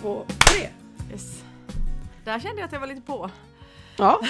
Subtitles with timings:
[0.00, 0.68] två, tre!
[1.12, 1.44] Yes.
[2.24, 3.30] Där kände jag att jag var lite på.
[3.98, 4.20] Ja.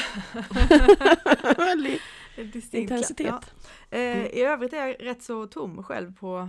[1.57, 2.03] Väldigt
[2.75, 3.27] intensitet.
[3.91, 3.97] Ja.
[3.99, 6.49] Eh, I övrigt är jag rätt så tom själv på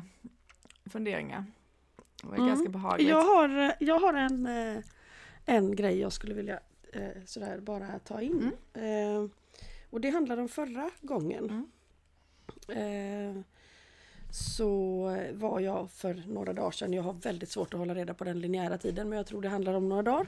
[0.91, 1.45] funderingar.
[2.21, 2.47] Det var Mm.
[2.47, 3.09] ganska behagligt.
[3.09, 4.83] Jag har, jag har en, eh,
[5.45, 6.59] en grej jag skulle vilja
[6.93, 8.51] eh, sådär bara ta in.
[8.73, 9.25] Eh,
[9.89, 11.71] och det handlar om förra gången.
[12.67, 13.41] Eh,
[14.31, 15.01] så
[15.33, 18.39] var jag för några dagar sedan, jag har väldigt svårt att hålla reda på den
[18.39, 20.27] linjära tiden men jag tror det handlar om några dagar.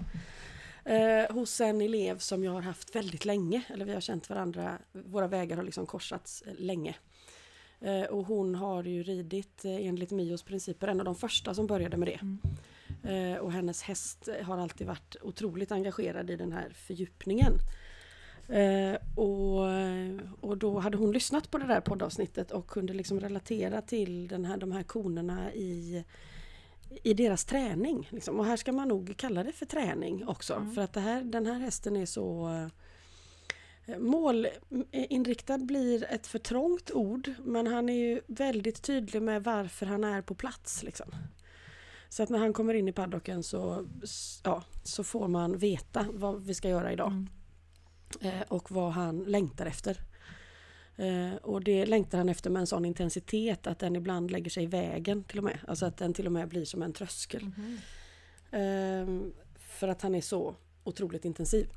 [0.85, 4.77] Eh, hos en elev som jag har haft väldigt länge, eller vi har känt varandra,
[4.91, 6.95] våra vägar har liksom korsats eh, länge.
[7.83, 11.67] Eh, och hon har ju ridit eh, enligt Mios principer, en av de första som
[11.67, 12.19] började med det.
[13.09, 17.53] Eh, och hennes häst har alltid varit otroligt engagerad i den här fördjupningen.
[18.47, 19.59] Eh, och,
[20.41, 24.45] och då hade hon lyssnat på det där poddavsnittet och kunde liksom relatera till den
[24.45, 26.03] här, de här konerna i,
[27.03, 28.07] i deras träning.
[28.11, 28.39] Liksom.
[28.39, 30.67] Och här ska man nog kalla det för träning också.
[30.75, 32.67] För att det här, den här hästen är så eh,
[33.99, 40.03] Målinriktad blir ett för trångt ord men han är ju väldigt tydlig med varför han
[40.03, 40.83] är på plats.
[40.83, 41.11] Liksom.
[42.09, 43.87] Så att när han kommer in i paddocken så,
[44.43, 47.11] ja, så får man veta vad vi ska göra idag.
[47.11, 47.29] Mm.
[48.21, 49.97] Eh, och vad han längtar efter.
[50.95, 54.63] Eh, och det längtar han efter med en sån intensitet att den ibland lägger sig
[54.63, 55.59] i vägen till och med.
[55.67, 57.51] Alltså att den till och med blir som en tröskel.
[58.51, 59.07] Eh,
[59.57, 61.67] för att han är så otroligt intensiv.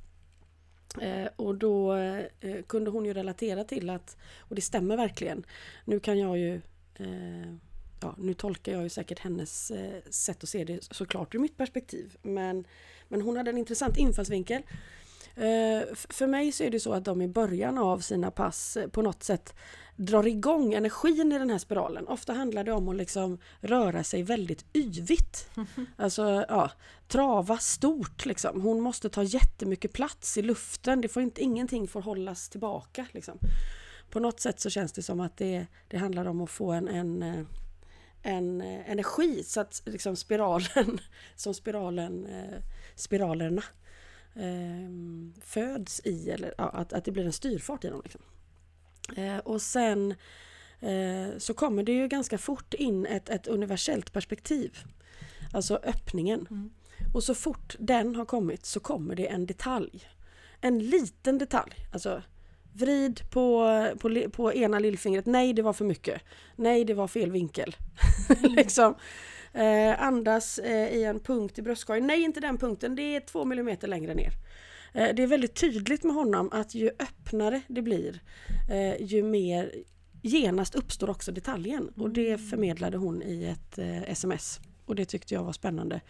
[1.00, 5.44] Eh, och då eh, kunde hon ju relatera till att, och det stämmer verkligen,
[5.84, 6.54] nu kan jag ju
[6.94, 7.54] eh,
[8.00, 9.72] Ja, nu tolkar jag ju säkert hennes
[10.10, 12.16] sätt att se det såklart ur mitt perspektiv.
[12.22, 12.64] Men,
[13.08, 14.62] men hon hade en intressant infallsvinkel.
[15.36, 18.88] Eh, för mig så är det så att de i början av sina pass eh,
[18.88, 19.54] på något sätt
[19.96, 22.08] drar igång energin i den här spiralen.
[22.08, 25.48] Ofta handlar det om att liksom röra sig väldigt yvigt.
[25.96, 26.70] Alltså ja,
[27.08, 28.60] trava stort liksom.
[28.60, 31.00] Hon måste ta jättemycket plats i luften.
[31.00, 33.06] Det får inte, ingenting får hållas tillbaka.
[33.12, 33.38] Liksom.
[34.10, 36.88] På något sätt så känns det som att det, det handlar om att få en,
[36.88, 37.44] en, eh,
[38.22, 41.00] en energi så att liksom spiralen,
[41.36, 42.62] som spiralen, eh,
[42.94, 43.62] spiralerna
[44.36, 48.00] eh, föds i eller ja, att, att det blir en styrfart i dem.
[48.04, 48.20] Liksom.
[49.16, 50.14] Eh, och sen
[50.80, 54.78] eh, så kommer det ju ganska fort in ett, ett universellt perspektiv.
[55.52, 56.46] Alltså öppningen.
[56.50, 56.70] Mm.
[57.14, 60.08] Och så fort den har kommit så kommer det en detalj.
[60.60, 61.74] En liten detalj.
[61.92, 62.22] Alltså
[62.72, 63.68] vrid på,
[63.98, 65.26] på, på ena lillfingret.
[65.26, 66.22] Nej, det var för mycket.
[66.56, 67.76] Nej, det var fel vinkel.
[68.40, 68.94] liksom.
[69.56, 72.06] Eh, andas eh, i en punkt i bröstkorgen.
[72.06, 72.96] Nej, inte den punkten.
[72.96, 74.32] Det är två millimeter längre ner.
[74.94, 78.20] Eh, det är väldigt tydligt med honom att ju öppnare det blir
[78.70, 79.72] eh, ju mer
[80.22, 81.88] genast uppstår också detaljen.
[81.88, 84.60] Och det förmedlade hon i ett eh, sms.
[84.84, 86.00] Och det tyckte jag var spännande.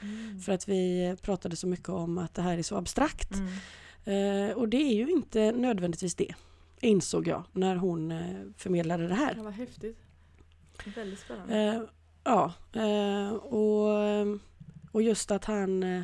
[0.45, 3.31] För att vi pratade så mycket om att det här är så abstrakt.
[3.35, 4.51] Mm.
[4.51, 6.35] Eh, och det är ju inte nödvändigtvis det.
[6.81, 8.15] Insåg jag när hon
[8.57, 9.35] förmedlade det här.
[9.35, 9.99] Det var häftigt.
[10.95, 11.87] Väldigt spännande.
[12.27, 13.89] Eh, ja, eh, och,
[14.93, 15.83] och just att han...
[15.83, 16.03] Eh,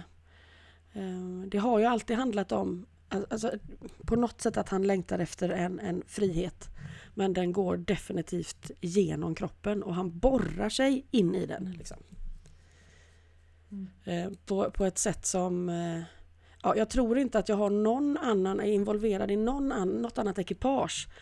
[0.92, 3.52] eh, det har ju alltid handlat om al- alltså,
[4.06, 6.68] på något sätt att han längtar efter en, en frihet.
[7.14, 11.72] Men den går definitivt genom kroppen och han borrar sig in i den.
[11.78, 11.96] Liksom.
[13.70, 13.88] Mm.
[14.04, 15.68] Eh, på, på ett sätt som...
[15.68, 16.02] Eh,
[16.62, 20.18] ja, jag tror inte att jag har någon annan är involverad i någon an, något
[20.18, 21.12] annat ekipage eh,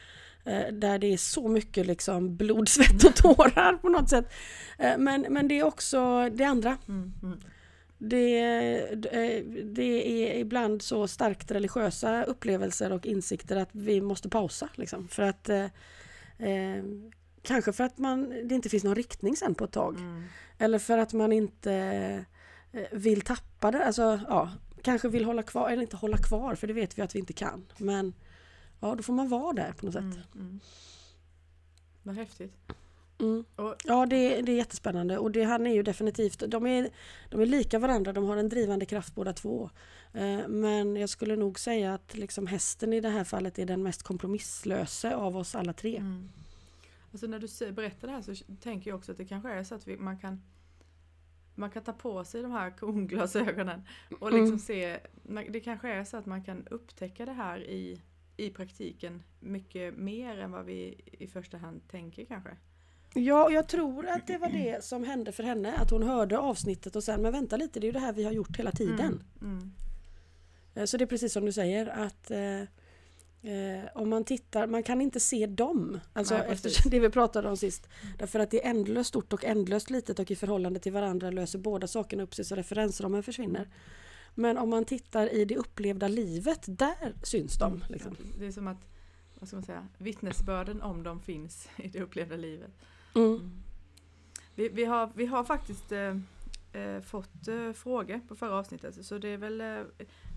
[0.73, 4.33] där det är så mycket liksom blod, svett och tårar på något sätt.
[4.79, 6.77] Eh, men, men det är också det andra.
[6.89, 7.13] Mm.
[7.23, 7.41] Mm.
[7.99, 8.39] Det,
[8.95, 14.69] eh, det är ibland så starkt religiösa upplevelser och insikter att vi måste pausa.
[14.75, 15.65] Liksom, för att eh,
[16.39, 16.85] eh,
[17.43, 19.97] Kanske för att man, det inte finns någon riktning sen på ett tag.
[19.97, 20.25] Mm.
[20.59, 21.73] Eller för att man inte
[22.73, 23.85] eh, vill tappa det.
[23.85, 24.51] Alltså, ja,
[24.83, 27.33] kanske vill hålla kvar, eller inte hålla kvar för det vet vi att vi inte
[27.33, 27.67] kan.
[27.77, 28.13] Men
[28.81, 30.03] ja, då får man vara där på något sätt.
[30.03, 30.23] Mm.
[30.35, 30.61] Mm.
[32.03, 32.53] Vad häftigt.
[33.21, 33.45] Mm.
[33.85, 36.91] Ja, det, det är jättespännande och det, han är ju definitivt, de är,
[37.31, 39.71] de är lika varandra, de har en drivande kraft båda två.
[40.13, 43.83] Eh, men jag skulle nog säga att liksom hästen i det här fallet är den
[43.83, 45.97] mest kompromisslösa av oss alla tre.
[45.97, 46.29] mm.
[47.13, 49.75] alltså när du berättar det här så tänker jag också att det kanske är så
[49.75, 50.43] att vi, man kan
[51.55, 53.83] man kan ta på sig de här konglasögonen
[54.21, 54.59] och liksom Mm.
[54.59, 55.01] se,
[55.51, 58.03] det kanske är så att man kan upptäcka det här i,
[58.41, 62.51] i praktiken mycket mer än vad vi i första hand tänker kanske.
[63.15, 66.39] Ja, och jag tror att det var det som hände för henne, att hon hörde
[66.39, 68.71] avsnittet och sen, men vänta lite, det är ju det här vi har gjort hela
[68.73, 69.25] tiden.
[69.41, 69.53] Mm.
[69.59, 69.73] Mm.
[70.75, 72.63] Eh, Så det är precis som du säger att eh,
[73.43, 77.49] Eh, om man tittar, man kan inte se dem, alltså Nej, eftersom det vi pratade
[77.49, 77.89] om sist.
[78.19, 81.59] Därför att det är ändlöst stort och ändlöst litet och i förhållande till varandra löser
[81.59, 83.69] båda sakerna upp sig så referensramen försvinner.
[84.35, 87.85] Men om man tittar i det upplevda livet, där syns de.
[87.89, 88.17] Liksom.
[88.39, 88.87] Det är som att,
[89.39, 92.71] vad ska man säga, vittnesbörden om dem finns i det upplevda livet.
[93.15, 93.63] Mm.
[94.55, 96.17] Vi, vi, har, vi har faktiskt eh,
[96.83, 99.67] eh, fått eh, frågor på förra avsnittet så det är väl, eh,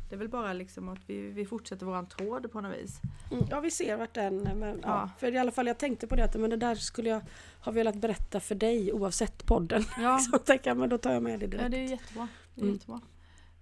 [0.10, 3.00] det är väl bara liksom att vi, vi fortsätter våran tråd på något vis.
[3.31, 4.78] Mm, Ja vi ser vart den, men, ja.
[4.84, 5.10] Ja.
[5.19, 7.22] för i alla fall jag tänkte på det att men det där skulle jag
[7.60, 9.84] ha velat berätta för dig oavsett podden.
[10.00, 11.72] Ja, Så tänker jag, men då tar jag med det ja direkt.
[11.72, 12.28] det är jättebra.
[12.56, 12.74] Det är Mm.
[12.74, 13.01] jättebra.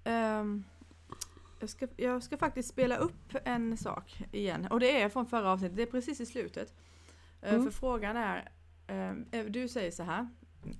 [0.03, 0.63] Ehm,
[1.59, 5.51] jag, ska, jag ska faktiskt spela upp en sak igen och det är från förra
[5.51, 6.74] avsnittet, det är precis i slutet.
[7.42, 7.63] Eh, Mm.
[7.63, 8.50] För frågan är,
[9.31, 10.27] eh, du säger så här,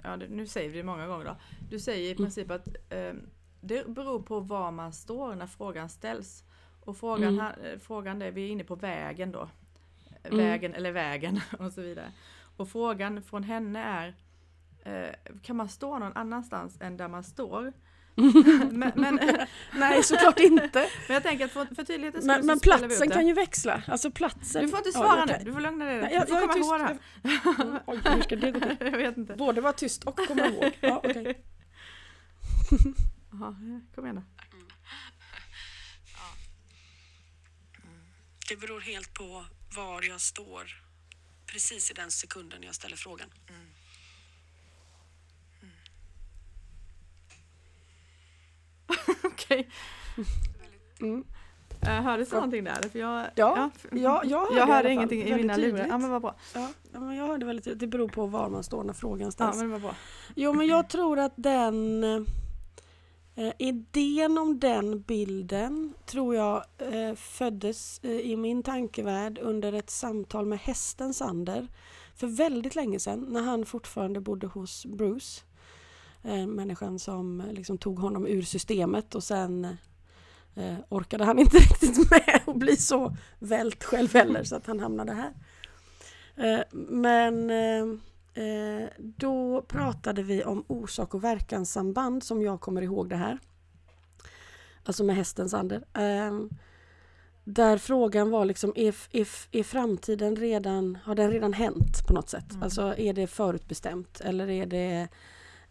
[0.03, 1.35] ja, nu säger vi det många gånger då.
[1.69, 2.18] Du säger i Mm.
[2.18, 3.29] princip att ehm,
[3.62, 6.44] det beror på var man står när frågan ställs.
[6.85, 7.53] Och frågan, Mm.
[7.63, 9.50] eh, frågan där vi är inne på vägen då.
[10.24, 10.38] Mm.
[10.38, 12.12] Vägen eller vägen och så vidare.
[12.57, 14.15] Och frågan från henne är
[15.41, 17.74] Kan man stå någon annanstans än där man står?
[18.71, 19.19] men, men,
[19.73, 20.89] Nej såklart inte.
[21.07, 23.83] men jag tänker att för, för tydlighetens skull Men, men platsen kan ju växla.
[23.88, 24.62] Alltså platsen.
[24.65, 25.35] Du får inte Ja, svara okej.
[25.39, 26.01] nu, du får lugna dig.
[26.01, 27.62] Nej, Du jag, får jag är komma ihåg det här.
[27.62, 28.75] Mm, Oj, hur ska det gå till?
[28.79, 29.33] jag vet inte.
[29.35, 30.77] Både vara tyst och komma ihåg.
[30.81, 31.44] Ja, okej.
[33.31, 33.56] Jaha,
[33.95, 34.24] kom igen då.
[38.50, 39.45] Det beror helt på
[39.75, 40.81] var jag står
[41.45, 43.29] precis i den sekunden jag ställer frågan.
[49.23, 49.69] Okej.
[50.99, 51.23] Mm.
[51.83, 52.89] Uh, hördes det någonting där?
[52.89, 55.88] För jag, Ja, ja, jag hörde jag hörde ingenting i mina lurar.
[55.88, 56.35] Ja men vad bra.
[56.53, 57.79] Ja, ja, men jag hörde väldigt tydligt.
[57.79, 59.57] Det beror på var man står när frågan Ja ställs.
[59.57, 59.95] men det var bra.
[60.35, 62.03] Jo men jag tror att den
[63.35, 69.89] eh, idén om den bilden tror jag eh, föddes eh, i min tankevärld under ett
[69.89, 71.67] samtal med hästen Sander
[72.15, 75.41] för väldigt länge sedan när han fortfarande bodde hos Bruce.
[76.23, 79.65] Eh, människan som eh, liksom tog honom ur systemet och sen
[80.56, 84.79] eh, orkade han inte riktigt med att bli så vält själv heller så att han
[84.79, 85.33] hamnade här.
[86.35, 88.01] Eh, men eh,
[88.33, 93.39] Eh, då pratade vi om orsak och verkanssamband som jag kommer ihåg det här.
[94.83, 95.83] Alltså med hästens ander.
[95.94, 96.39] Eh,
[97.44, 102.29] där frågan var liksom, är, är, är framtiden redan, har den redan hänt på något
[102.29, 102.51] sätt?
[102.51, 102.63] Mm.
[102.63, 105.07] Alltså är det förutbestämt eller är det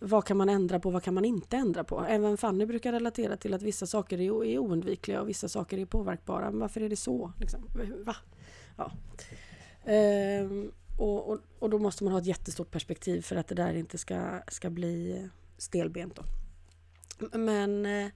[0.01, 2.05] vad kan man ändra på, vad kan man inte ändra på?
[2.05, 6.51] Även Fanny brukar relatera till att vissa saker är, oundvikliga och vissa saker är påverkbara.
[6.51, 7.33] Men varför är det så?
[7.41, 7.61] Liksom?
[8.05, 8.17] Va?
[8.77, 8.93] Ja.
[9.85, 13.75] Ehm, och, och, och då måste man ha ett jättestort perspektiv för att det där
[13.75, 16.17] inte ska, ska bli stelbent.
[16.17, 16.25] Då.
[17.39, 18.07] Men eh,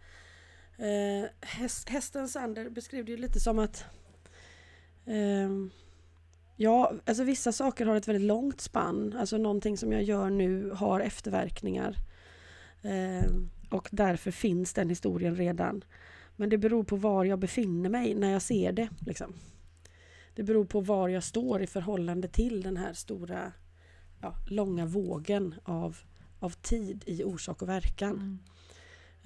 [0.79, 3.85] eh häst, hästen Sander beskrev det ju lite som att
[5.07, 5.49] eh,
[6.57, 9.17] Ja, alltså vissa saker har ett väldigt långt spann.
[9.19, 11.97] Alltså någonting som jag gör nu har efterverkningar.
[12.83, 15.85] Ehm, och därför finns den historien redan.
[16.37, 18.89] Men det beror på var jag befinner mig när jag ser det.
[19.07, 19.35] Liksom.
[20.35, 23.53] Det beror på var jag står i förhållande till den här stora,
[24.21, 25.97] ja, långa vågen av,
[26.39, 28.13] av tid i orsak och verkan.
[28.13, 28.39] Mm.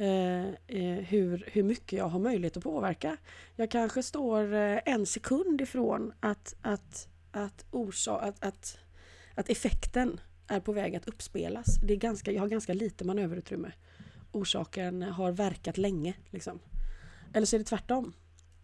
[0.00, 3.16] Eh, eh, hur, hur mycket jag har möjlighet att påverka.
[3.56, 7.08] Jag kanske står eh, en sekund ifrån att, att,
[7.44, 8.78] att, orsa, att, att,
[9.34, 11.76] att effekten är på väg att uppspelas.
[11.82, 13.72] Det är ganska, jag har ganska lite manöverutrymme.
[14.32, 16.14] Orsaken har verkat länge.
[16.30, 16.60] Liksom.
[17.32, 18.12] Eller så är det tvärtom.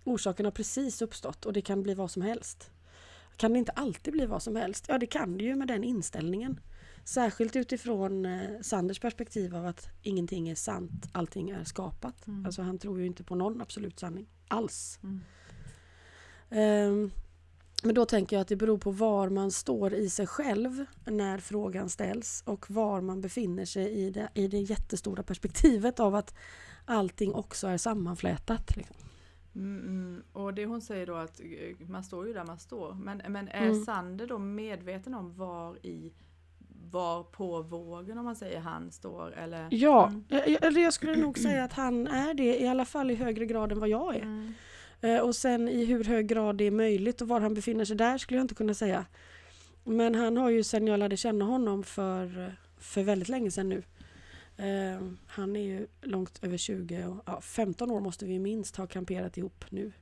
[0.04, 2.70] Orsaken har precis uppstått och det kan bli vad som helst.
[3.36, 4.84] Kan det inte alltid bli vad som helst?
[4.88, 6.60] Ja, det kan det ju med den inställningen.
[7.04, 12.26] Särskilt utifrån eh, Sanders perspektiv av att ingenting är sant, allting är skapat.
[12.26, 12.46] Mm.
[12.46, 14.98] Alltså han tror ju inte på någon absolut sanning alls.
[15.02, 15.20] Mm.
[16.50, 17.10] Ehm,
[17.82, 21.38] men då tänker jag att det beror på var man står i sig själv när
[21.38, 26.34] frågan ställs och var man befinner sig i det, i det jättestora perspektivet av att
[26.84, 28.76] allting också är sammanflätat.
[28.76, 28.96] Liksom.
[29.54, 30.22] Mm, mm.
[30.32, 32.94] Och det hon säger då att eh, man står ju där man står.
[32.94, 33.84] Men, men är Mm.
[33.84, 36.12] Sander då medveten om var i
[36.90, 39.68] var på vågen om man säger han står eller?
[39.70, 40.24] Ja, Mm.
[40.28, 43.46] jag, jag- jag skulle nog säga att han är det i alla fall i högre
[43.46, 44.22] grad än vad jag är.
[44.22, 44.52] Mm.
[45.00, 47.96] Eh, och sen i hur hög grad det är möjligt och var han befinner sig
[47.96, 49.06] där skulle jag inte kunna säga.
[49.84, 53.82] Men han har ju sen jag lärde känna honom för, för väldigt länge sedan nu.
[54.56, 58.86] Eh, han är ju långt över 20 och ja, 15 år måste vi minst ha
[58.86, 59.92] kamperat ihop nu.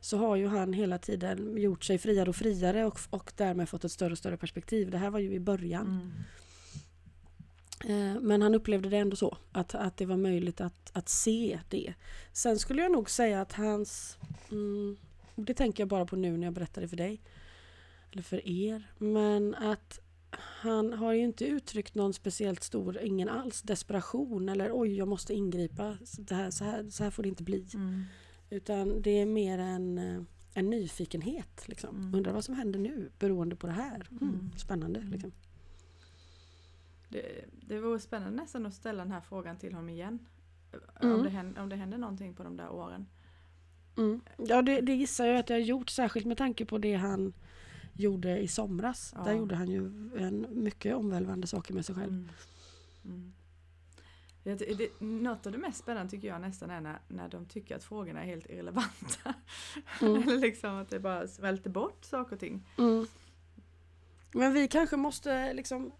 [0.00, 3.84] Så har ju han hela tiden gjort sig friare och friare och, och därmed fått
[3.84, 4.90] ett större och större perspektiv.
[4.90, 5.86] Det här var ju i början.
[5.86, 6.12] Mm.
[7.84, 11.60] Eh, Men han upplevde det ändå så, att, att det var möjligt att, att se
[11.68, 11.94] det.
[12.32, 14.18] Sen skulle jag nog säga att hans...
[14.50, 14.96] Mm,
[15.36, 17.20] det tänker jag bara på nu när jag berättar det för dig.
[18.12, 18.90] Eller för er.
[18.98, 24.96] Men att han har ju inte uttryckt någon speciellt stor, ingen alls, desperation eller oj
[24.96, 25.96] jag måste ingripa.
[26.18, 27.66] Det här, så, här, så här får det inte bli.
[27.74, 28.04] Mm.
[28.50, 30.22] Utan det är mer en, eh,
[30.54, 31.68] en nyfikenhet.
[31.68, 31.96] Liksom.
[31.96, 32.14] Mm.
[32.14, 34.06] Undrar vad som händer nu beroende på det här.
[34.10, 34.50] Mm, Mm.
[34.58, 35.00] Spännande.
[35.00, 35.32] Liksom.
[37.08, 40.18] Det, det vore spännande nästan att ställa den här frågan till honom igen.
[41.00, 41.14] Mm.
[41.14, 43.06] Om, det händer, om det händer någonting på de där åren.
[43.96, 44.20] Mm.
[44.36, 47.32] Ja det, det gissar jag att jag har gjort särskilt med tanke på det han
[47.92, 49.12] gjorde i somras.
[49.16, 49.24] Ja.
[49.24, 52.12] Där gjorde han ju en mycket omvälvande saker med sig själv.
[52.12, 52.30] Mm.
[53.04, 53.32] Mm.
[54.42, 57.76] Det, det, något av det mest spännande tycker jag nästan är när, när de tycker
[57.76, 59.34] att frågorna är helt irrelevanta.
[60.00, 60.22] Mm.
[60.22, 62.66] Eller liksom att det bara svälter bort saker och ting.
[62.78, 63.06] Mm.
[64.32, 65.92] Men vi kanske måste liksom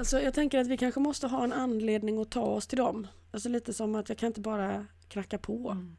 [0.00, 3.06] Alltså jag tänker att vi kanske måste ha en anledning att ta oss till dem.
[3.30, 5.70] Alltså lite som att jag kan inte bara knacka på.
[5.70, 5.96] Mm.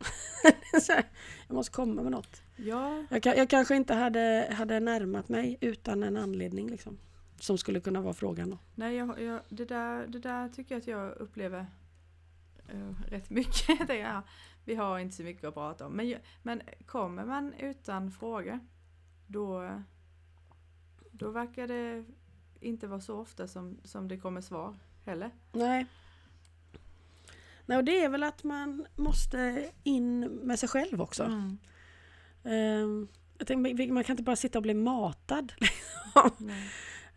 [1.47, 2.41] Jag måste komma med något.
[2.55, 6.97] Ja, Jag, jag kanske inte hade, hade närmat mig utan en anledning liksom.
[7.39, 8.57] Som skulle kunna vara frågan då.
[8.75, 11.65] nej jag, jag, det, där, det där tycker jag att jag upplever
[12.67, 13.65] eh, rätt mycket.
[13.77, 14.21] Tänker, ja,
[14.65, 15.93] vi har inte så mycket att prata om.
[15.93, 18.59] Men, men kommer man utan frågor
[19.27, 19.71] då,
[21.11, 22.05] då verkar det
[22.61, 24.75] inte vara så ofta som, som det kommer svar
[25.05, 25.31] heller.
[25.51, 25.85] Nej.
[27.65, 31.23] Nej, och det är väl att man måste in med sig själv också.
[31.23, 31.57] Mm.
[32.43, 35.53] Ehm, jag tänker, man kan inte bara sitta och bli matad.
[36.37, 36.69] Nej.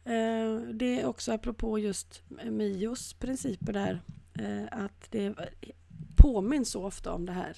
[0.05, 4.03] Eh, Det är också apropå just Mios principer där.
[4.35, 5.35] eh, Att det
[6.17, 7.57] påminns så ofta om det här.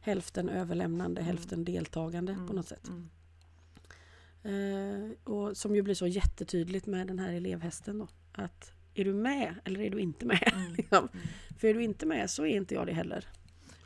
[0.00, 1.26] Hälften överlämnande, Mm.
[1.26, 2.46] hälften deltagande Mm.
[2.46, 2.88] på något sätt.
[2.88, 3.08] Mm.
[4.44, 8.08] Eh, Och som ju blir så jättetydligt med den här elevhästen då.
[8.32, 10.52] Att är du med eller är du inte med?
[10.54, 10.72] Mm.
[10.76, 11.08] Liksom.
[11.12, 11.26] Mm.
[11.58, 13.28] För är du inte med så är inte jag det heller.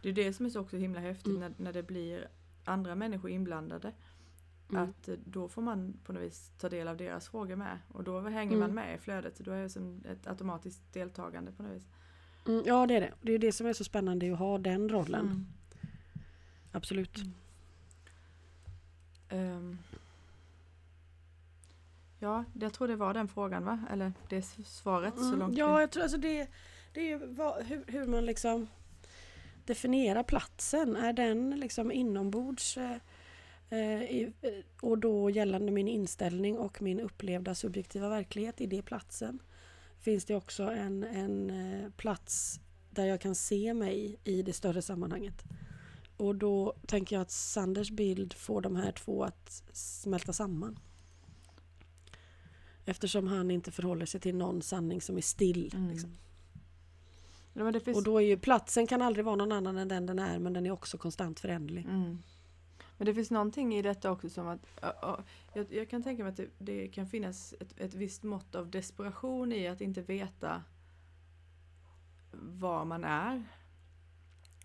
[0.03, 1.41] Det är det som är så också himla häftigt Mm.
[1.41, 2.29] när, när det blir
[2.65, 3.93] andra människor inblandade.
[4.71, 4.83] Mm.
[4.83, 7.79] Att eh, då får man på något vis ta del av deras frågor med.
[7.89, 8.59] Och då hänger Mm.
[8.61, 9.39] man med i flödet.
[9.39, 11.89] Då är det som ett automatiskt deltagande på något vis.
[12.47, 13.13] Mm, ja det är det.
[13.23, 15.27] Det är det som är så spännande att ha den rollen.
[15.27, 15.47] Mm.
[16.73, 17.19] Absolut.
[19.29, 19.79] Mm.
[22.19, 23.81] Ja, jag tror det var den frågan va?
[23.91, 26.49] Eller det svaret så Mm, långt ja, jag tror alltså det,
[26.95, 28.67] det är ju vad, hur, hur man liksom
[29.65, 30.97] definierar platsen.
[30.97, 32.97] Är den liksom inombords eh,
[33.71, 38.83] eh, i, eh, och då gällande min inställning och min upplevda subjektiva verklighet, i det
[38.83, 39.39] platsen?
[40.01, 42.61] Finns det också en, en eh, plats
[42.91, 45.45] där jag kan se mig i det större sammanhanget?
[46.17, 50.79] Och då tänker jag att Sanders bild får de här två att smälta samman.
[52.89, 55.73] Eftersom han inte förhåller sig till någon sanning som är still.
[55.75, 55.89] Mm.
[55.91, 56.11] Liksom.
[57.53, 57.97] Ja, finns...
[57.97, 60.53] Och då är ju platsen kan aldrig vara någon annan än den den är men
[60.53, 61.85] den är också konstant föränderlig.
[61.85, 62.19] Mm.
[62.97, 66.23] Men det finns någonting i detta också som att ja, ja, jag, jag kan tänka
[66.23, 70.03] mig att det, det kan finnas ett, ett visst mått av desperation i att inte
[70.03, 70.63] veta
[72.33, 73.45] var man är.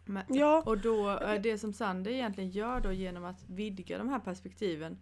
[0.05, 4.09] Men, Ja, Och då, eh, det som Sander egentligen gör då genom att vidga de
[4.09, 4.97] här perspektiven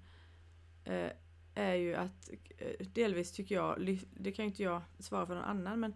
[0.84, 1.12] eh,
[1.56, 5.44] är ju att eh, delvis tycker jag, det kan ju inte jag svara för någon
[5.44, 5.94] annan, men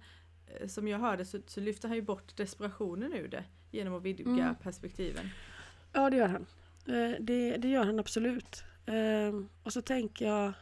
[0.47, 4.03] eh, som jag hörde så, så lyfter han ju bort desperationen ur det genom att
[4.03, 4.55] vidga Mm.
[4.55, 5.29] perspektiven.
[5.93, 6.45] ja det gör han.
[6.87, 8.63] Eh, Det, det gör han absolut.
[8.85, 9.33] Eh,
[9.63, 10.53] Och så tänker jag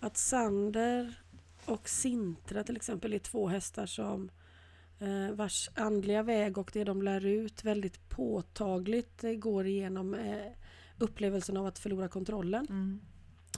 [0.00, 1.20] att Sander
[1.64, 4.30] och Sintra till exempel är två hästar som
[5.32, 10.16] vars andliga väg och det de lär ut väldigt påtagligt går igenom
[10.98, 12.66] upplevelsen av att förlora kontrollen.
[12.70, 13.00] Mm.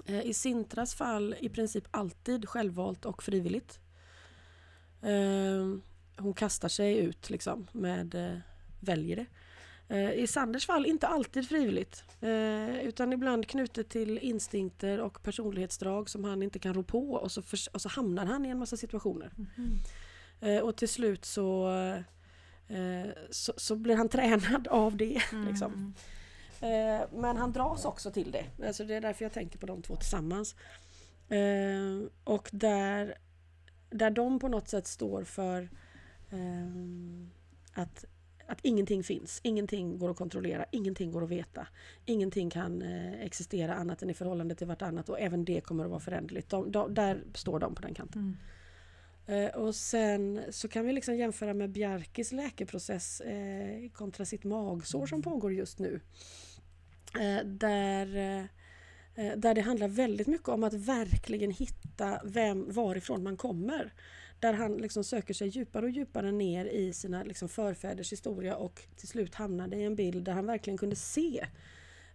[0.07, 3.79] Eh, I Sintras fall i princip alltid självvalt och frivilligt.
[5.03, 5.77] Eh,
[6.17, 8.39] Hon kastar sig ut liksom med eh,
[8.81, 9.27] väljer det.
[10.15, 12.05] I Sanders fall inte alltid frivilligt
[12.83, 17.43] utan ibland knutet till instinkter och personlighetsdrag som han inte kan rå på och så,
[17.43, 19.31] förs- och så hamnar han i en massa situationer.
[20.41, 21.69] Eh, Och till slut så,
[23.31, 25.23] så, så blir han tränad av det.
[25.49, 25.95] Liksom.
[26.61, 28.67] Eh, Men han dras också till det.
[28.67, 30.55] Alltså det är därför jag tänker på de två tillsammans.
[31.29, 33.15] Eh, Och där,
[33.91, 35.69] där de på något sätt står för
[36.31, 38.05] eh, att,
[38.47, 39.41] att ingenting finns.
[39.43, 40.65] Ingenting går att kontrollera.
[40.73, 41.67] Ingenting går att veta.
[42.05, 45.91] Ingenting kan eh, existera annat än i förhållande till vartannat och även det kommer att
[45.91, 46.49] vara föränderligt.
[46.49, 48.23] De, de, där står de på den kanten.
[48.23, 48.37] Mm.
[49.27, 55.07] Eh, och sen så kan vi liksom jämföra med Bjarkis läkeprocess eh, kontra sitt magsår
[55.07, 56.01] som pågår just nu.
[57.15, 58.17] Eh, där,
[59.15, 63.93] eh, där det handlar väldigt mycket om att verkligen hitta vem, varifrån man kommer.
[64.41, 68.83] Där han liksom söker sig djupare och djupare ner i sina liksom förfäders historia och
[68.97, 71.47] till slut hamnade i en bild där han verkligen kunde se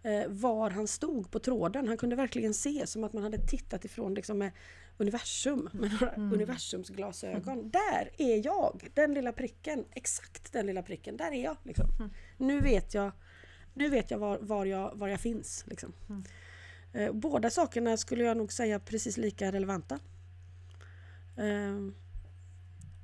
[0.03, 1.87] eh, var han stod på tråden.
[1.87, 4.51] Han kunde verkligen se som att man hade tittat ifrån liksom med
[4.97, 6.33] universum, med några Mm.
[6.33, 7.69] universumsglasögon.
[7.71, 8.87] Där är jag!
[8.93, 11.57] Den lilla pricken, exakt den lilla pricken, där är jag.
[11.63, 11.85] Liksom.
[11.99, 12.11] Mm.
[12.37, 13.11] Nu vet jag,
[13.75, 15.63] nu vet jag, var, var, jag var jag finns.
[15.67, 15.93] Liksom.
[16.09, 16.23] Mm.
[16.93, 19.99] Eh, båda sakerna skulle jag nog säga precis lika relevanta.
[21.37, 21.89] Eh,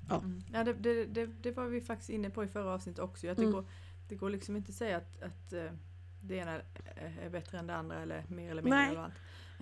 [0.10, 0.18] Ja.
[0.18, 0.44] Mm.
[0.54, 3.28] Ja, det, det, det, det var vi faktiskt inne på i förra avsnittet också.
[3.28, 3.54] Att det, Mm.
[3.54, 3.66] går,
[4.10, 5.72] det går liksom inte att säga att, att eh,
[6.24, 6.62] det ena
[7.22, 8.90] är bättre än det andra eller mer eller mindre Nej.
[8.90, 9.14] relevant.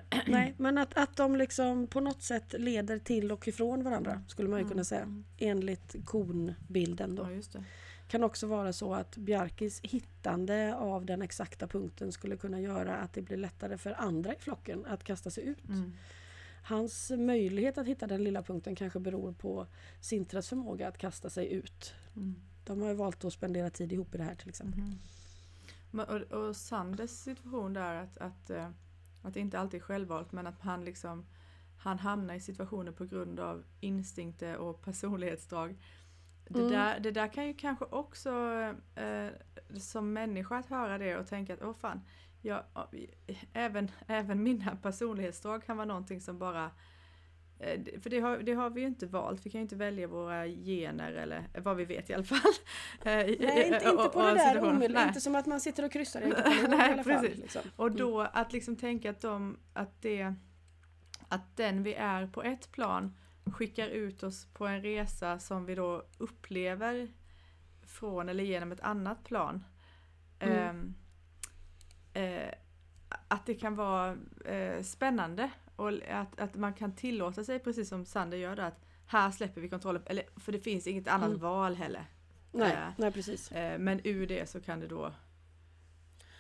[0.28, 4.50] Nej, men att, att de liksom på något sätt leder till och ifrån varandra skulle
[4.50, 5.01] man ju kunna säga.
[5.01, 5.24] Mm.
[5.38, 7.28] Enligt konbilden då.
[7.54, 7.60] Ja.
[8.10, 13.13] Kan också vara så att Bjarkis hittande av den exakta punkten skulle kunna göra att
[13.13, 15.70] det blir lättare för andra i flocken att kasta sig ut.
[15.70, 15.94] Mm.
[16.63, 19.68] Hans möjlighet att hitta den lilla punkten kanske beror på
[20.01, 21.94] Sintras förmåga att kasta sig ut.
[22.16, 22.36] Mm.
[22.63, 24.82] De har ju valt att spendera tid ihop i det här till exempel.
[25.92, 28.70] Men, och, och Sanders situation där att, att, eh,
[29.22, 31.25] att det inte alltid är självvalt men att han liksom
[31.80, 35.75] han hamnar i situationer på grund av instinkter och personlighetsdrag.
[36.51, 36.72] Det, Mm.
[36.72, 38.29] där, det där kan ju kanske också
[38.96, 39.27] eh,
[39.79, 42.01] som människa att höra det och tänka att åh fan,
[42.41, 42.63] jag,
[43.53, 46.72] även, även mina personlighetsdrag kan vara någonting som bara
[47.60, 50.08] eh, för det har, det har vi ju inte valt, vi kan ju inte välja
[50.08, 52.39] våra gener eller vad vi vet i alla fall.
[53.01, 53.34] Eh, Nej,
[53.65, 55.08] inte, inte på det där omedelbart.
[55.08, 56.25] Inte som att man sitter och kryssar i
[56.70, 57.03] Nej, i alla fall.
[57.03, 57.38] precis.
[57.38, 57.62] Liksom.
[57.75, 60.34] Och då att liksom tänka att, de, att, det,
[61.27, 63.15] att den vi är på ett plan
[63.46, 67.08] skickar ut oss på en resa som vi då upplever
[67.86, 69.63] från eller genom ett annat plan.
[70.39, 70.58] Mm.
[70.58, 70.96] Ehm,
[72.13, 72.53] eh,
[73.27, 78.05] att det kan vara eh, spännande och att, att man kan tillåta sig, precis som
[78.05, 80.03] Sander gör det, att här släpper vi kontrollen.
[80.05, 81.39] Eller, för det finns inget annat Mm.
[81.41, 82.05] val heller.
[82.51, 83.51] Nej, Eh, nej, precis.
[83.51, 85.13] Eh, Men ur det så kan det då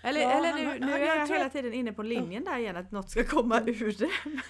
[0.03, 1.93] eller, Ja, eller han nu, har- nu han- är jag jag hela att- tiden inne
[1.93, 4.09] på linjen där igen att något ska komma ur det.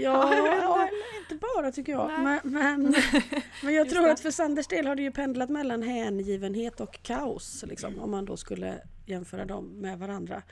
[0.00, 0.88] Ja, jag ja,
[1.20, 2.08] inte bara tycker jag.
[2.08, 2.40] Nej.
[2.42, 2.94] Men, men,
[3.62, 7.64] men jag tror att för Sanders del har det ju pendlat mellan hängivenhet och kaos.
[7.68, 8.74] Liksom, om man då skulle
[9.06, 10.42] jämföra dem med varandra.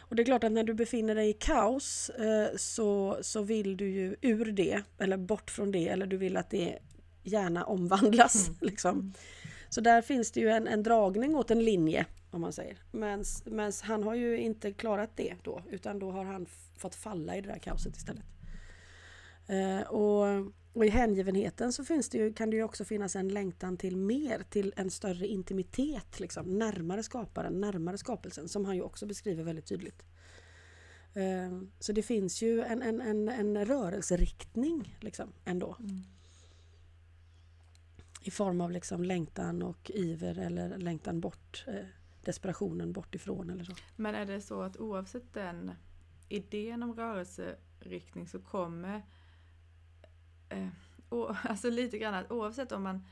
[0.00, 3.76] Och det är klart att när du befinner dig i kaos eh, så, så vill
[3.76, 6.78] du ju ur det, eller bort från det, eller du vill att det
[7.22, 8.48] gärna omvandlas.
[8.48, 8.58] Mm.
[8.70, 9.14] Liksom.
[9.68, 12.82] Så där finns det ju en, en dragning åt en linje, om man säger.
[13.44, 17.40] Men han har ju inte klarat det då, utan då har han fått falla i
[17.40, 18.24] det där kaoset istället.
[19.46, 23.28] Eh, och, och i hängivenheten så finns det ju, kan det ju också finnas en
[23.28, 28.82] längtan till mer, till en större intimitet, liksom, närmare skaparen, närmare skapelsen, som han ju
[28.82, 30.02] också beskriver väldigt tydligt.
[31.14, 35.76] Eh, så det finns ju en, en, en, en rörelseriktning liksom, ändå.
[38.22, 41.86] I form av liksom längtan och iver eller längtan bort, eh,
[42.26, 43.72] desperationen bort ifrån eller så.
[43.96, 45.72] Men är det så att oavsett den
[46.28, 49.02] idén om rörelseriktning så kommer
[50.48, 50.68] eh,
[51.08, 53.04] och, alltså lite grann att oavsett om man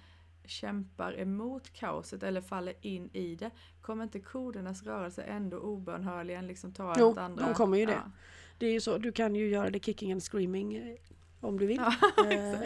[0.45, 3.51] kämpar emot kaoset eller faller in i det
[3.81, 7.47] kommer inte kodernas rörelse ändå obönhörligen liksom ta Jo, ett andra...
[7.47, 7.93] de kommer ju det.
[7.93, 8.11] Ja.
[8.59, 10.97] Det är ju så, du kan ju göra det kicking and screaming eh,
[11.45, 11.77] om du vill.
[11.77, 11.95] Ja,
[12.31, 12.59] Eh,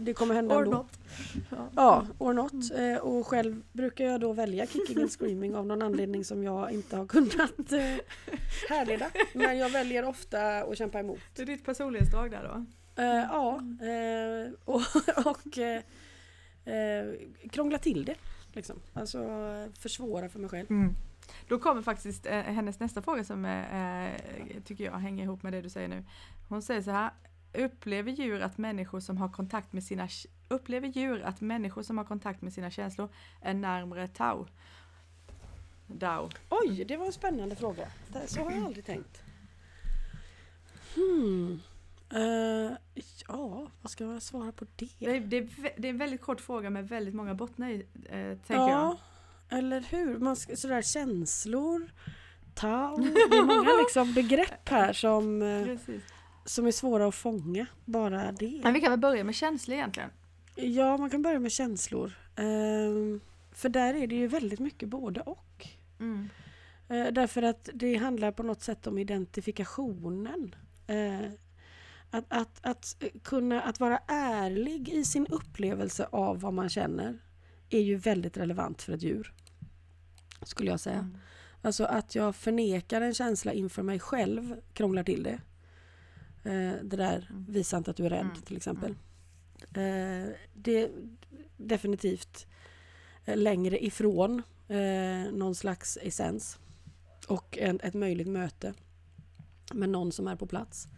[0.00, 0.76] det kommer hända Or ändå.
[0.76, 0.98] not.
[1.50, 1.68] Ja.
[1.76, 2.52] Ja, or not.
[2.78, 6.70] Eh, Och själv brukar jag då välja kicking and screaming av någon anledning som jag
[6.72, 7.96] inte har kunnat eh,
[8.68, 9.10] härleda.
[9.34, 11.20] Men jag väljer ofta att kämpa emot.
[11.34, 12.64] Det är ditt personlighetsdrag där då?
[13.02, 13.60] Eh, ja,
[14.64, 14.82] och,
[15.26, 15.58] och
[17.50, 18.14] krångla till det.
[18.52, 18.76] Liksom.
[18.92, 19.18] Alltså
[19.78, 20.66] försvåra för mig själv.
[21.48, 23.62] Då kommer faktiskt eh, hennes nästa fråga som
[24.64, 26.04] tycker jag hänger ihop med det du säger nu.
[26.48, 27.10] Hon säger så här.
[27.56, 30.08] Upplever djur att människor som har kontakt med sina
[30.48, 33.08] upplever djur att människor som har kontakt med sina känslor
[33.42, 34.46] är närmare Tao?
[35.86, 36.30] Dao.
[36.50, 37.88] Oj, det var en spännande fråga.
[38.26, 39.22] Så har jag aldrig tänkt.
[40.94, 41.60] Hmm.
[42.12, 42.76] Eh,
[43.28, 44.88] ja, vad ska jag svara på det?
[44.98, 47.86] Det är, det, är, det är en väldigt kort fråga med väldigt många bottnar i,
[48.04, 48.98] eh, tänker ja,
[49.48, 50.18] eller hur?
[50.18, 51.90] Man ska, sådär känslor,
[52.54, 52.96] tau.
[52.96, 55.60] Det är många liksom begrepp här som, jag.
[55.60, 56.02] eh, Precis.
[56.46, 57.66] Som är svåra att fånga.
[57.84, 58.60] Bara det.
[58.62, 60.10] Men vi kan väl börja med känslor egentligen.
[60.54, 62.12] Ja, man kan börja med känslor.
[62.36, 63.20] Ehm,
[63.52, 65.68] för där är det ju väldigt mycket både och.
[66.00, 66.28] Mm.
[66.88, 70.54] Eh, därför att det handlar på något sätt om identifikationen.
[70.86, 71.30] Eh,
[72.10, 77.18] att, att, att kunna att vara ärlig i sin upplevelse av vad man känner
[77.70, 79.32] är ju väldigt relevant för ett djur.
[80.42, 80.98] Skulle jag säga.
[80.98, 81.18] Mm.
[81.62, 85.40] Alltså att jag förnekar en känsla inför mig själv krånglar till det.
[86.46, 87.46] Eh, det där Mm.
[87.48, 88.42] visa inte att du är rädd Mm.
[88.46, 88.90] till exempel.
[89.60, 90.90] Eh, det är
[91.56, 92.46] definitivt
[93.24, 94.42] eh, längre ifrån
[95.32, 96.58] någon slags essens.
[97.28, 98.74] och en, ett möjligt möte
[99.74, 100.88] med någon som är på plats.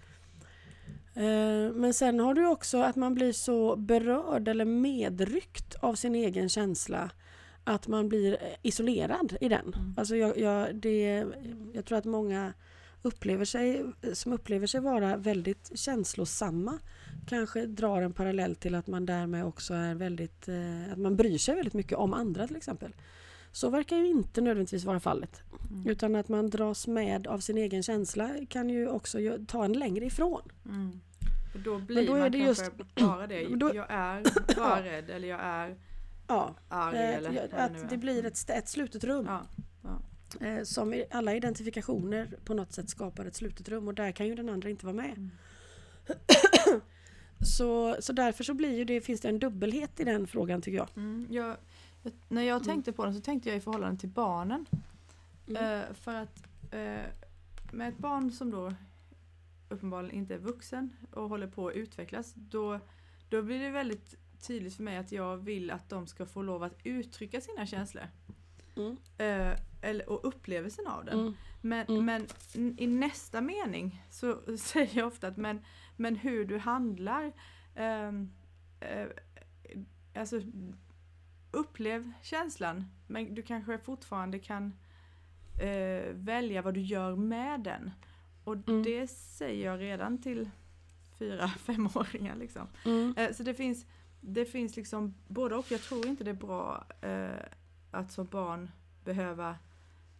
[1.74, 6.48] Men sen har du också att man blir så berörd eller medryckt av sin egen
[6.48, 7.11] känsla
[7.64, 9.74] att man blir isolerad i den.
[9.74, 9.94] Mm.
[9.96, 11.26] Alltså jag, jag, det,
[11.72, 12.52] jag tror att många
[13.02, 16.78] upplever sig, som upplever sig vara väldigt känslosamma
[17.26, 21.38] kanske drar en parallell till att man därmed också är väldigt, eh, att man bryr
[21.38, 22.94] sig väldigt mycket om andra till exempel.
[23.52, 25.42] Så verkar ju inte nödvändigtvis vara fallet.
[25.70, 25.87] Mm.
[25.87, 30.04] Utan att man dras med av sin egen känsla kan ju också ta en längre
[30.04, 30.42] ifrån.
[30.64, 31.00] Mm.
[31.52, 33.46] För då blir då är man det kanske just- bara det.
[33.56, 34.22] då- Jag är
[34.56, 35.76] bara rädd eller jag är
[36.28, 37.87] Ja, arg eh, eller det nu att är.
[37.90, 39.24] det blir ett, st- ett slutet rum.
[39.28, 39.42] Ja.
[40.41, 44.27] Eh, som i alla identifikationer på något sätt skapar ett slutet rum och där kan
[44.27, 45.11] ju den andra inte vara med.
[45.17, 45.31] Mm.
[47.57, 50.79] Så, så därför så blir ju det, finns det en dubbelhet i den frågan tycker
[50.79, 50.88] jag.
[50.97, 51.27] Mm.
[51.31, 51.57] Jag,
[52.03, 52.64] jag, när jag Mm.
[52.67, 54.67] tänkte på den så tänkte jag i förhållande till barnen.
[55.49, 55.64] Mm.
[55.81, 57.03] Eh, för att eh,
[57.73, 58.73] med ett barn som då
[59.69, 62.81] uppenbarligen inte är vuxen och håller på att utvecklas då,
[63.29, 64.14] då blir det väldigt
[64.47, 68.05] tydligt för mig att jag vill att de ska få lov att uttrycka sina känslor.
[68.77, 68.97] Mm.
[69.19, 71.21] Eh, eller, och upplevelsen av den.
[71.21, 71.35] Mm.
[71.61, 72.05] Men, Mm.
[72.05, 72.27] men
[72.79, 75.61] i nästa mening så säger jag ofta att men,
[75.97, 77.33] men hur du handlar
[77.75, 78.31] ehm,
[78.81, 79.07] eh,
[80.14, 80.41] Alltså
[81.51, 84.75] upplev känslan men du kanske fortfarande kan
[85.61, 87.91] eh, välja vad du gör med den.
[88.45, 88.83] Och Mm.
[88.83, 90.51] det säger jag redan till
[91.19, 92.67] fyra, femåringar liksom.
[92.85, 93.14] Mm.
[93.17, 93.87] Eh, Så det finns,
[94.21, 95.71] det finns liksom både och.
[95.71, 97.45] Jag tror inte det är bra eh,
[97.91, 98.71] att som barn
[99.05, 99.57] behöva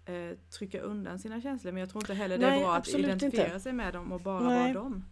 [0.09, 1.73] eh, trycka undan sina känslor.
[1.73, 3.61] Men jag tror inte heller det Nej, är bra att identifiera inte.
[3.61, 4.59] sig med dem och bara Nej.
[4.59, 5.05] vara dem.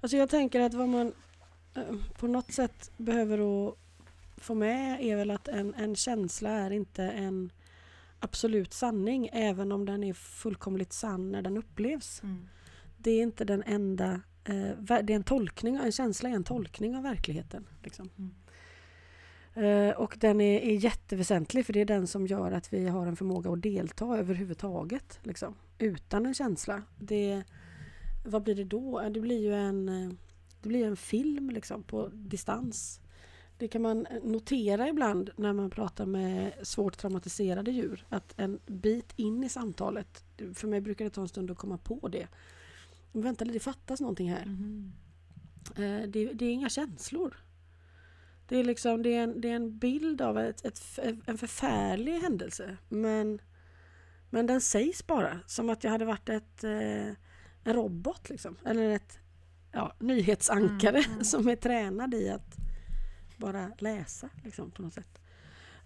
[0.00, 1.12] Alltså jag tänker att vad man
[1.74, 1.82] eh,
[2.18, 3.78] på något sätt behöver att
[4.36, 7.50] få med är väl att en, en känsla är inte en
[8.18, 12.22] absolut sanning även om den är fullkomligt sann när den upplevs.
[12.22, 12.48] Mm.
[12.96, 16.96] Det är inte den enda, eh, det är en tolkning, en känsla är en tolkning
[16.96, 17.66] av verkligheten.
[17.82, 18.10] Liksom.
[18.18, 18.34] Mm.
[19.54, 23.06] Eh, och den är, är jätteväsentlig för det är den som gör att vi har
[23.06, 25.18] en förmåga att delta överhuvudtaget.
[25.22, 25.54] Liksom.
[25.78, 26.82] Utan en känsla.
[26.98, 27.42] Det,
[28.24, 29.08] vad blir det då?
[29.10, 29.86] Det blir ju en,
[30.62, 33.00] det blir en film liksom, på distans.
[33.58, 38.06] Det kan man notera ibland när man pratar med svårt traumatiserade djur.
[38.08, 41.78] Att en bit in i samtalet, för mig brukar det ta en stund att komma
[41.78, 42.28] på det.
[43.12, 44.46] Men vänta lite, det fattas någonting här.
[45.76, 47.36] Eh, det, det är inga känslor.
[48.48, 52.20] Det är, liksom, det är, en, det är en bild av ett, ett, en förfärlig
[52.20, 52.76] händelse.
[52.88, 53.38] Men,
[54.30, 57.06] men den sägs bara som att jag hade varit ett, eh,
[57.64, 58.30] en robot.
[58.30, 58.56] Liksom.
[58.64, 59.18] Eller ett
[59.72, 61.24] ja, nyhetsankare Mm, mm.
[61.24, 62.56] som är tränad i att
[63.36, 65.18] bara läsa liksom, på något sätt.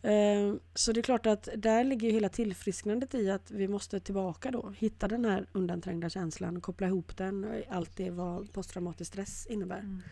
[0.03, 4.51] Eh, Så det är klart att där ligger hela tillfrisknandet i att vi måste tillbaka
[4.51, 4.75] då.
[4.79, 9.79] Hitta den här undanträngda känslan, koppla ihop den och allt det vad posttraumatisk stress innebär.
[9.79, 10.03] Mm.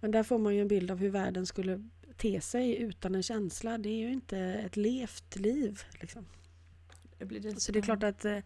[0.00, 3.22] Men där får man ju en bild av hur världen skulle te sig utan en
[3.22, 3.78] känsla.
[3.78, 5.82] Det är ju inte ett levt liv.
[6.00, 6.26] Liksom.
[7.18, 8.38] Det Så det är klart att, eh,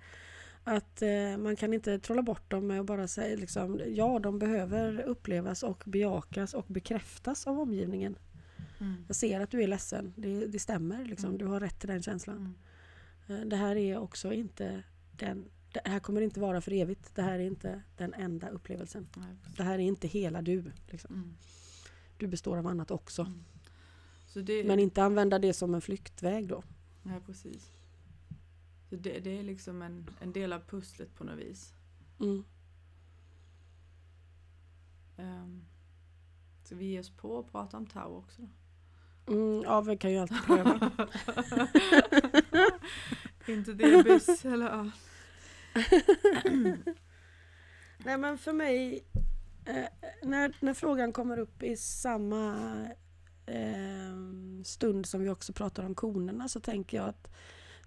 [0.64, 4.38] att eh, man kan inte trolla bort dem med att bara säga liksom, ja de
[4.38, 8.16] behöver upplevas och bejakas och bekräftas av omgivningen.
[8.80, 9.04] Mm.
[9.06, 11.04] Jag ser att du är ledsen, det, det stämmer.
[11.04, 11.28] Liksom.
[11.28, 11.38] Mm.
[11.38, 12.56] Du har rätt till den känslan.
[13.28, 13.42] Mm.
[13.42, 14.82] Eh, Det här är också inte
[15.16, 17.14] den det här kommer inte vara för evigt.
[17.14, 19.08] Det här är inte den enda upplevelsen.
[19.16, 19.36] Nej.
[19.56, 20.72] Det här är inte hela du.
[20.86, 21.14] Liksom.
[21.14, 21.34] Mm.
[22.16, 23.22] Du består av annat också.
[23.22, 23.44] Mm.
[24.46, 26.62] Det, Men inte använda det som en flyktväg då.
[27.02, 27.70] Nej, precis.
[28.90, 31.72] Så det, det är liksom en, en del av pusslet på något vis.
[32.20, 32.44] Mm.
[35.16, 35.64] Um,
[36.64, 38.48] så vi ger oss på att prata om Tau också då?
[39.32, 40.90] Mm, ja, vi kan ju alltid pröva.
[43.48, 44.90] Inte buss eller.
[48.04, 49.04] Nej men för mig,
[49.66, 49.84] eh,
[50.22, 52.56] när, när frågan kommer upp i samma
[53.46, 54.14] eh,
[54.64, 57.28] stund som vi också pratar om konerna så tänker jag att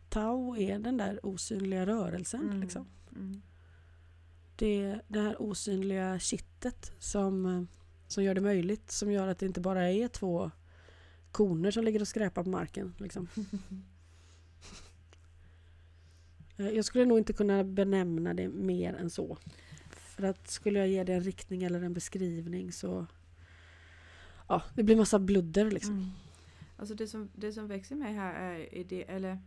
[0.10, 2.42] Tau är den där osynliga rörelsen.
[2.42, 2.62] Mm.
[2.62, 2.88] Liksom.
[3.16, 3.42] Mm.
[4.56, 7.68] Det, det här osynliga kittet som,
[8.08, 8.92] som gör det möjligt.
[8.92, 10.52] Som gör att det inte bara är två
[11.32, 12.96] koner som ligger och skräpar på marken.
[12.98, 13.28] Liksom.
[16.58, 19.38] Eh, Jag skulle nog inte kunna benämna det mer än så.
[19.90, 23.06] För att skulle jag ge det en riktning eller en beskrivning så...
[24.48, 25.94] Ja, det blir massa bludder liksom.
[25.98, 26.10] Mm.
[26.78, 29.40] Alltså det som, det som växer mig här är idé, eller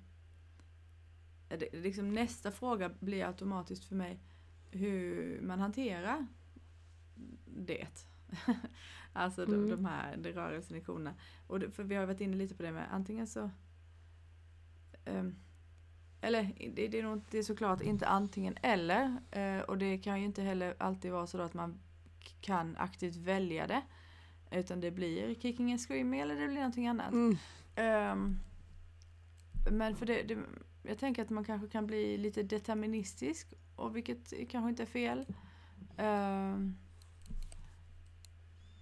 [1.48, 4.18] är det, liksom nästa fråga blir automatiskt för mig
[4.70, 6.26] hur man hanterar
[7.44, 7.88] det.
[9.12, 9.70] alltså de, Mm.
[9.70, 11.14] de här de rörelsen i korna.
[11.46, 13.50] Och det, för vi har varit inne lite på det med antingen så
[15.04, 15.34] ehm,
[16.20, 19.16] eller det, det, är nog det är såklart inte antingen eller.
[19.30, 21.80] Eh, och det kan ju inte heller alltid vara så att man
[22.40, 23.83] kan aktivt välja det.
[24.50, 27.12] Utan det blir kicking and screaming eller det blir någonting annat.
[27.12, 27.37] Mm.
[27.76, 28.40] Um,
[29.70, 30.38] men för det, det,
[30.83, 35.26] jag tänker att man kanske kan bli lite deterministisk, och vilket kanske inte är fel.
[35.98, 36.76] Um,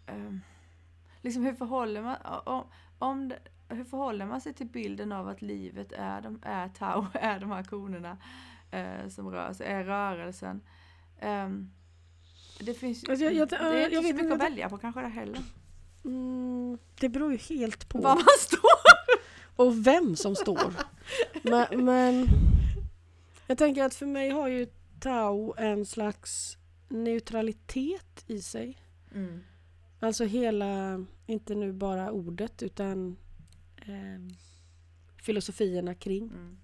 [0.07, 0.40] um,
[1.22, 2.64] liksom hur förhåller man, om,
[2.98, 7.07] om det, hur förhåller man sig till bilden av att livet är, de, är tau,
[7.14, 8.16] är de här konerna
[8.74, 10.61] uh, som rör sig, är rörelsen.
[11.22, 11.70] Um,
[12.61, 15.00] det finns Alltså, jag- jag- det är inte jag så mycket att välja på kanske
[15.00, 15.40] det heller.
[16.04, 18.78] Mm, det beror ju helt på Var man står!
[19.64, 20.72] och vem som står.
[21.42, 22.26] Men, men
[23.46, 24.66] jag tänker att för mig har ju
[25.00, 26.57] Tao en slags
[26.88, 28.78] neutralitet i sig.
[29.14, 29.40] Mm.
[30.00, 33.16] Alltså hela, inte nu bara ordet utan
[33.88, 34.35] eh,
[35.22, 36.24] filosofierna kring.
[36.24, 36.59] Mm.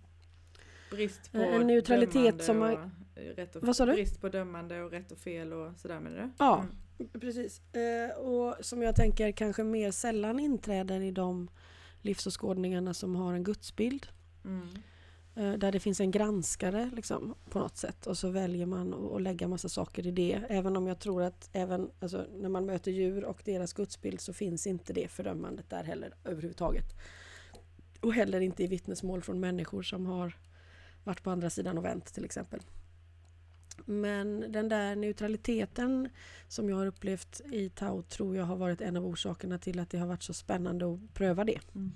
[0.90, 2.90] Brist på En neutralitet som har-
[3.36, 3.92] rätt och, Vad sa du?
[3.92, 6.30] Brist på dömande och rätt och fel och sådär menar du?
[6.38, 6.64] Ja.
[6.98, 7.20] Mm.
[7.20, 7.74] Precis.
[7.74, 11.50] Eh, och som jag tänker kanske mer sällan inträder i de
[12.02, 14.06] livsåskådningarna som har en gudsbild.
[14.44, 14.68] Mm.
[15.36, 19.12] Eh, där det finns en granskare liksom, på något sätt och så väljer man att
[19.12, 20.42] att lägga massa saker i det.
[20.48, 24.32] Även om jag tror att även alltså, när man möter djur och deras gudsbild så
[24.32, 26.86] finns inte det fördömandet där heller överhuvudtaget.
[28.00, 30.36] Och heller inte i vittnesmål från människor som har
[31.04, 32.60] varit på andra sidan och vänt till exempel.
[33.84, 36.08] Men den där neutraliteten
[36.48, 39.90] som jag har upplevt i Tao tror jag har varit en av orsakerna till att
[39.90, 41.60] det har varit så spännande att pröva det.
[41.74, 41.92] Mm.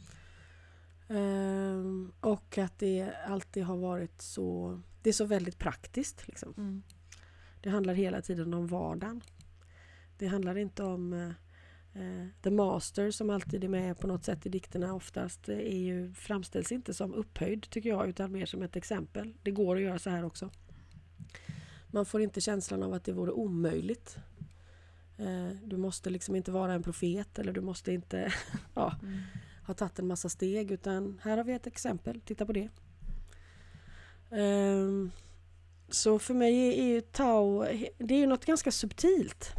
[1.08, 4.80] Ehm, och att det alltid har varit så...
[5.02, 6.28] Det är så väldigt praktiskt.
[6.28, 6.54] Liksom.
[6.56, 6.82] Mm.
[7.60, 9.20] Det handlar hela tiden om vardagen.
[10.18, 11.28] Det handlar inte om eh,
[12.02, 15.48] eh, the master som alltid är med på något sätt i dikterna oftast.
[15.48, 19.34] är ju, framställs inte som upphöjd tycker jag utan mer som ett exempel.
[19.42, 20.50] Det går att göra så här också.
[21.86, 24.16] Man får inte känslan av att det vore omöjligt.
[25.16, 28.32] Eh, du måste liksom inte vara en profet eller du måste inte
[28.74, 29.18] ja, Mm.
[29.68, 32.68] Har tagit en massa steg utan här har vi ett exempel, titta på det.
[34.30, 35.10] Ehm,
[35.88, 37.64] så för mig är, är ju Tao,
[37.98, 39.52] det är ju något ganska subtilt.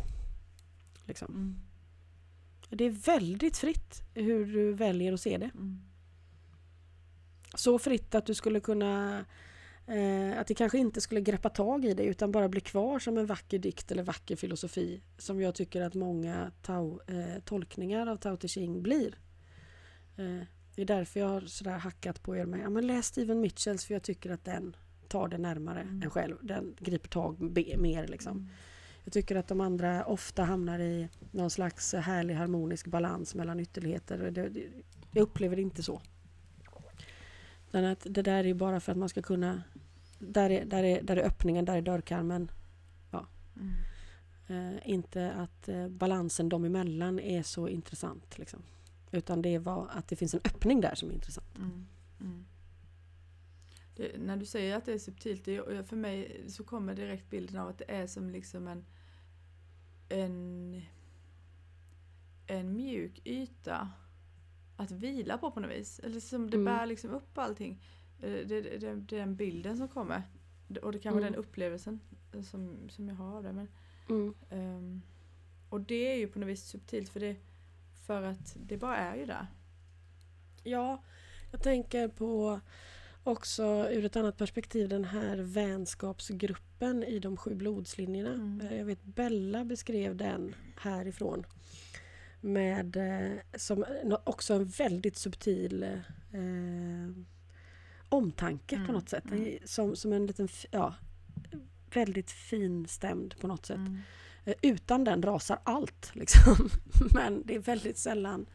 [1.05, 1.33] Liksom.
[1.33, 1.55] Mm.
[2.69, 5.51] Det är väldigt fritt hur du väljer att se det.
[5.53, 5.81] Mm.
[7.55, 9.25] Så fritt att du skulle kunna
[9.87, 13.17] eh, att det kanske inte skulle greppa tag i dig utan bara bli kvar som
[13.17, 18.17] en vacker dikt eller vacker filosofi som jag tycker att många Tao, eh, tolkningar av
[18.17, 19.15] Tao Te Ching blir.
[20.19, 23.41] Eh, det är därför jag har sådär hackat på er med ja, men läs Steven
[23.41, 24.75] Mitchells för jag tycker att den
[25.07, 26.03] tar det närmare Mm.
[26.03, 26.37] än själv.
[26.41, 27.41] Den griper tag
[27.79, 28.37] mer liksom.
[28.37, 28.49] Mm.
[29.03, 34.21] Jag tycker att de andra ofta hamnar i någon slags härlig harmonisk balans mellan ytterligheter.
[34.21, 34.67] Och det, det,
[35.11, 36.01] jag upplever det inte så.
[37.71, 39.63] Att det där är bara för att man ska kunna...
[40.19, 42.51] Där är, där är, där är öppningen, där är dörrkarmen.
[43.59, 43.73] Mm.
[44.47, 48.37] Eh, inte att eh, balansen dem emellan är så intressant.
[48.37, 48.63] Liksom.
[49.11, 51.57] Utan det vad, att det finns en öppning där som är intressant.
[51.57, 51.87] Mm.
[52.21, 52.45] Mm.
[53.95, 57.61] Det, när du säger att det är subtilt, det, för mig så kommer direkt bilden
[57.61, 58.85] av att det är som liksom en
[60.11, 60.81] en,
[62.47, 63.89] en mjuk yta
[64.77, 65.99] att vila på på något vis.
[65.99, 66.65] Eller som det Mm.
[66.65, 67.83] bär liksom upp allting.
[68.19, 70.23] Eh, Det, det, det, det är den bilden som kommer.
[70.81, 71.31] Och det kanske Mm.
[71.33, 71.99] den upplevelsen
[72.43, 73.53] som, som jag har av det.
[73.53, 73.67] Men,
[74.09, 74.33] Mm.
[74.49, 75.01] ehm,
[75.69, 77.35] och det är ju på något vis subtilt för det
[78.09, 79.47] för att det bara är ju där.
[80.63, 81.03] Ja,
[81.51, 82.59] jag tänker på
[83.23, 88.33] också ur ett annat perspektiv den här vänskapsgruppen i de sju blodslinjerna.
[88.33, 88.61] Mm.
[88.61, 91.45] Eh, Jag vet Bella beskrev den härifrån.
[92.41, 93.85] Med eh, som
[94.23, 97.09] också en väldigt subtil eh,
[98.09, 99.25] omtanke på Mm, något sätt.
[99.31, 99.57] mm.
[99.65, 100.95] Som, som en liten, ja,
[101.93, 103.77] väldigt finstämd på något sätt.
[103.77, 103.99] Mm.
[104.45, 106.11] Eh, Utan den rasar allt.
[106.15, 106.69] Liksom.
[107.13, 108.45] Men det är väldigt sällan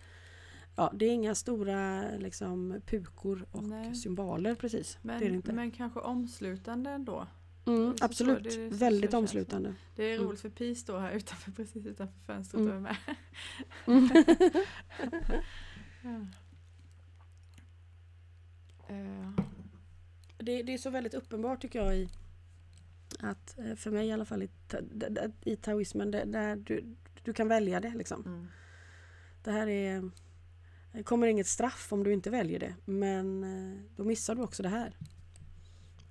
[0.77, 3.94] Ja, det är inga stora liksom, pukor och Nej.
[3.94, 4.99] symboler precis.
[5.03, 5.53] Men, det är det inte.
[5.53, 7.27] men kanske omslutande ändå.
[7.66, 9.16] mm, det absolut, det så väldigt det.
[9.16, 9.75] omslutande.
[9.97, 10.27] Det är Mm.
[10.29, 12.73] roligt för Pi står här utanför, precis utanför fönstret Mm.
[12.73, 12.97] och är med.
[13.87, 14.09] Mm.
[16.05, 16.20] Ja.
[18.88, 19.31] Eh,
[20.38, 22.09] det, det är så väldigt uppenbart tycker jag i
[23.24, 24.50] att, eh, för mig i alla fall, i,
[25.44, 28.22] i taoismen, där du, du kan välja det liksom.
[28.26, 28.46] mm.
[29.42, 30.10] Det här är
[30.94, 32.74] det kommer inget straff om du inte väljer det.
[32.84, 34.96] Men eh, då missar du också det här.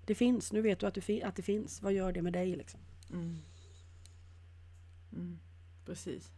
[0.06, 1.82] Det finns, nu vet du att, du att det finns.
[1.82, 2.80] Vad gör det med dig liksom?
[3.12, 3.38] Mm.
[5.14, 5.40] Mm.
[5.86, 6.32] Precis.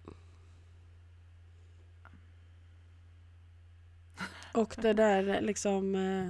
[4.53, 6.29] Och det där liksom eh,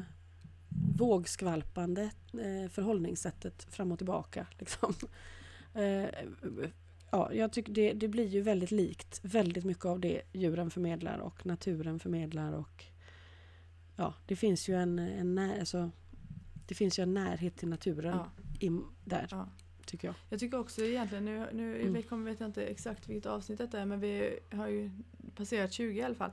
[0.97, 2.03] vågskvalpande
[2.33, 4.47] eh, förhållningssättet fram och tillbaka.
[4.59, 4.93] Liksom.
[5.77, 6.09] Eh,
[7.11, 11.17] ja, jag tycker det, det blir ju väldigt likt väldigt mycket av det djuren förmedlar
[11.19, 12.85] och naturen förmedlar och
[13.95, 15.91] ja, det finns ju en, en, när, alltså,
[16.67, 18.29] det finns ju en närhet till naturen Ja.
[18.59, 19.49] in, där, Ja.
[19.85, 20.15] tycker jag.
[20.29, 21.93] Jag tycker också egentligen, nu, nu Mm.
[21.93, 24.91] vi kommer vet jag inte exakt vilket avsnitt detta är men vi har ju
[25.35, 26.31] passerat 20 i alla fall.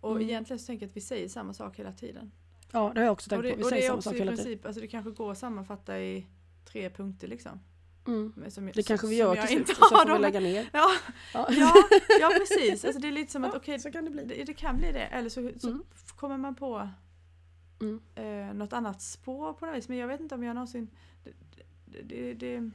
[0.00, 0.22] Och Mm.
[0.28, 2.30] egentligen så tänker jag att vi säger samma sak hela tiden.
[2.72, 3.56] Ja, det har jag också tänkt och det, på.
[3.56, 4.44] Vi och det säger är samma också sak i hela tiden.
[4.44, 6.26] princip, alltså det kanske går att sammanfatta i
[6.64, 7.60] tre punkter liksom.
[8.06, 8.50] Mm.
[8.50, 10.70] Som, Det kanske vi gör jag till slut så får vi lägga ner.
[10.72, 10.90] Ja,
[11.34, 11.46] Ja.
[11.50, 11.74] ja,
[12.20, 14.24] ja precis, alltså det är lite som att Ja, okej, kan det bli.
[14.24, 15.04] det, det kan bli det.
[15.06, 15.84] Eller så, så Mm.
[16.16, 16.88] kommer man på
[17.80, 18.00] Mm.
[18.14, 19.88] eh, något annat spår på något vis.
[19.88, 20.90] Men jag vet inte om jag någonsin...
[21.86, 22.70] Det, det,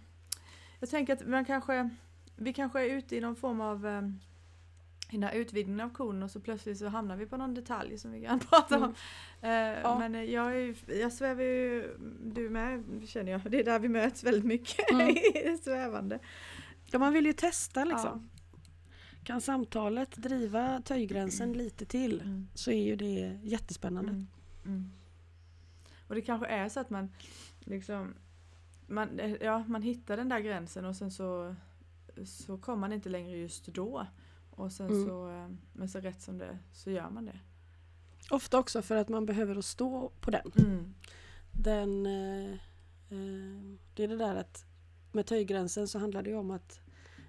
[0.80, 1.90] jag tänker att man kanske,
[2.36, 4.02] vi kanske är ute i någon form av eh,
[5.16, 7.98] i den här utvidgningen av koden och så plötsligt så hamnar vi på någon detalj
[7.98, 8.84] som vi kan prata om.
[9.42, 9.76] Mm.
[9.76, 10.00] Eh, Ja.
[10.00, 13.90] Men eh, jag, är, jag svävar ju, du med känner jag, det är där vi
[13.90, 15.10] möts väldigt mycket, Mm.
[15.54, 16.20] i svävande.
[16.86, 18.30] Ja, man vill ju testa liksom.
[19.24, 22.48] Kan samtalet driva töjgränsen lite till Mm.
[22.54, 24.12] så är ju det jättespännande.
[24.12, 24.28] Mm.
[24.66, 24.92] Mm.
[26.08, 27.12] Och det kanske är så att man
[27.60, 28.14] liksom
[28.88, 31.56] man, eh, ja, man hittar den där gränsen och sen så,
[32.26, 34.08] så kommer man inte längre just då.
[34.56, 35.08] Och sen Mm.
[35.08, 37.40] så, eh, men så rätt som det så gör man det.
[38.30, 40.52] Ofta också för att man behöver att stå på den.
[40.58, 40.94] Mm.
[41.52, 42.52] den eh,
[43.10, 44.66] eh, det är det där att
[45.12, 46.80] med töjgränsen så handlar det om att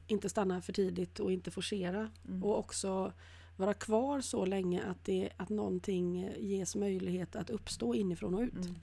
[0.07, 2.11] inte stanna för tidigt och inte forcera.
[2.29, 2.45] Mm.
[2.45, 3.13] Och också
[3.57, 8.55] vara kvar så länge att, det, att någonting ges möjlighet att uppstå inifrån och ut.
[8.55, 8.77] Mm.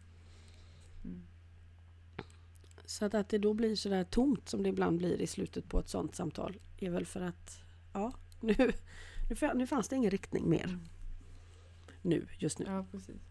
[1.04, 1.22] Mm.
[2.86, 5.80] Så att, att det då blir sådär tomt som det ibland blir i slutet på
[5.80, 7.60] ett sånt samtal är väl för att
[7.94, 8.56] ja, nu,
[9.30, 10.64] nu, nu fanns det ingen riktning mer.
[10.66, 10.80] Mm.
[12.02, 12.66] Nu, just nu.
[12.66, 13.22] Ja, precis.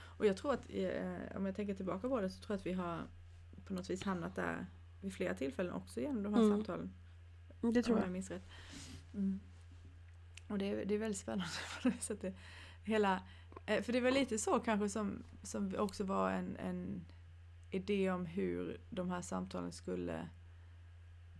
[0.00, 2.66] Och jag tror att, eh, om jag tänker tillbaka på det, så tror jag att
[2.66, 3.06] vi har
[3.64, 4.66] på något vis hamnat där
[5.00, 6.56] vid flera tillfällen också genom de här Mm.
[6.56, 6.92] samtalen.
[7.60, 8.06] Det tror jag.
[8.06, 8.48] jag minns rätt.
[9.14, 9.40] Mm.
[10.48, 12.36] Och det är, det är väldigt spännande på det sättet.
[12.84, 13.22] Hela,
[13.66, 17.04] eh, för det var lite så kanske som, som också var en, en
[17.70, 20.28] idé om hur de här samtalen skulle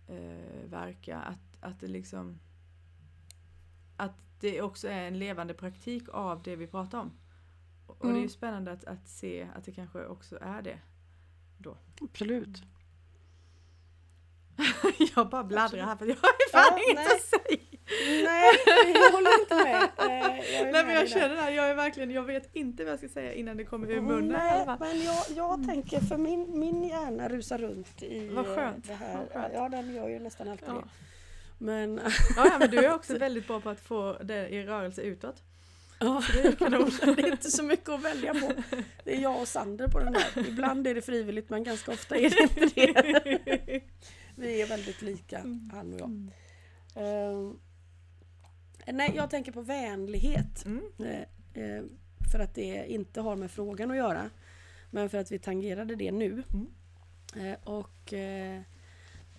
[0.07, 1.19] eh, verka.
[1.19, 2.39] Att, att det liksom
[4.01, 7.11] att det också är en levande praktik av det vi pratar om.
[7.87, 8.29] Och det är ju Mm.
[8.29, 10.77] spännande att, att se att det kanske också är det.
[12.01, 12.63] Absolut.
[15.15, 17.05] jag bara bladdrar här för jag har fan Ja, inget nej.
[17.05, 17.57] att säga.
[18.23, 18.53] Nej,
[18.93, 19.83] jag håller inte med.
[19.83, 22.91] Eh, jag Nej men jag känner det här, jag är verkligen, jag vet inte vad
[22.93, 26.59] jag ska säga innan det kommer ur munnen Nej, men jag, jag tänker för min,
[26.59, 29.17] min hjärna rusar runt i Vad skönt, det här.
[29.17, 29.53] vad skönt.
[29.53, 30.73] Ja, den gör ju nästan alltid Ja.
[30.73, 30.87] det.
[31.61, 32.01] Men
[32.35, 35.43] Ja, men du är också väldigt bra på att få det i rörelse utåt.
[35.99, 36.91] ja, Det är kanon.
[37.15, 38.53] det är inte så mycket att välja på.
[39.03, 40.47] Det är jag och Sander på den där.
[40.49, 43.81] Ibland är det frivilligt men ganska ofta är det inte det.
[44.35, 45.37] Vi är väldigt lika,
[45.71, 46.09] han och jag.
[46.09, 46.31] Mm.
[46.95, 47.59] Ehm,
[48.85, 50.65] nej, jag tänker på vänlighet.
[50.65, 50.81] Mm.
[51.53, 51.83] Eh,
[52.31, 54.29] för att det inte har med frågan att göra.
[54.91, 56.43] Men för att vi tangerade det nu.
[56.53, 57.55] Mm.
[57.63, 58.13] Och,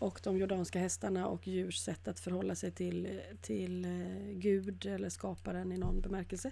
[0.02, 5.08] och de jordanska hästarna och djurs sätt att förhålla sig till, till eh, Gud eller
[5.08, 6.50] skaparen i någon bemärkelse.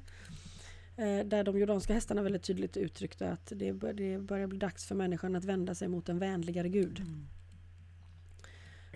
[0.97, 4.95] Eh, där de jordanska hästarna väldigt tydligt uttryckte att det, det börjar bli dags för
[4.95, 7.03] människan att vända sig mot en vänligare Gud.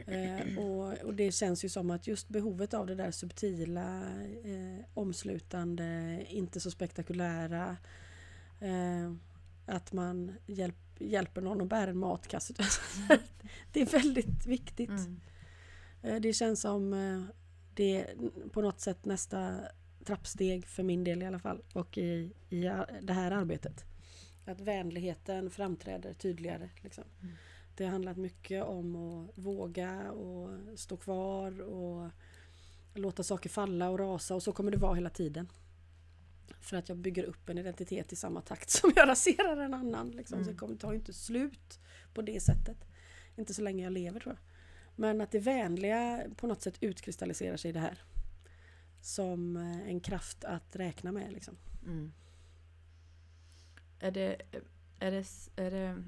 [0.06, 4.00] Eh, och, och det känns ju som att just behovet av det där subtila,
[4.44, 7.76] eh, omslutande, inte så spektakulära.
[8.60, 9.12] Eh,
[9.66, 12.54] att man hjälp, hjälper någon att bära en matkasse.
[13.72, 14.88] det är väldigt viktigt.
[14.90, 15.20] Mm.
[16.02, 17.22] Eh, det känns som eh,
[17.74, 18.14] det är
[18.52, 19.57] på något sätt nästa
[20.04, 21.62] trappsteg för min del i alla fall.
[21.72, 23.85] Och i, i a- det här arbetet.
[24.44, 26.70] Att vänligheten framträder tydligare.
[26.83, 27.04] Liksom.
[27.22, 27.35] Mm.
[27.76, 32.11] Det har handlat mycket om att våga och stå kvar och
[32.94, 35.48] låta saker falla och rasa och så kommer det vara hela tiden.
[36.61, 40.11] För att jag bygger upp en identitet i samma takt som jag raserar en annan.
[40.11, 40.38] Liksom.
[40.38, 40.54] Så Mm.
[40.54, 41.81] det kommer ta inte slut
[42.14, 42.77] på det sättet.
[43.37, 44.42] Inte så länge jag lever tror jag.
[44.96, 48.02] Men att det vänliga på något sätt utkristalliserar sig i det här.
[49.00, 51.33] Som eh, en kraft att räkna med.
[51.33, 51.56] Liksom.
[51.87, 52.12] Mm.
[54.00, 54.42] Är, det,
[54.98, 56.04] är, det, är det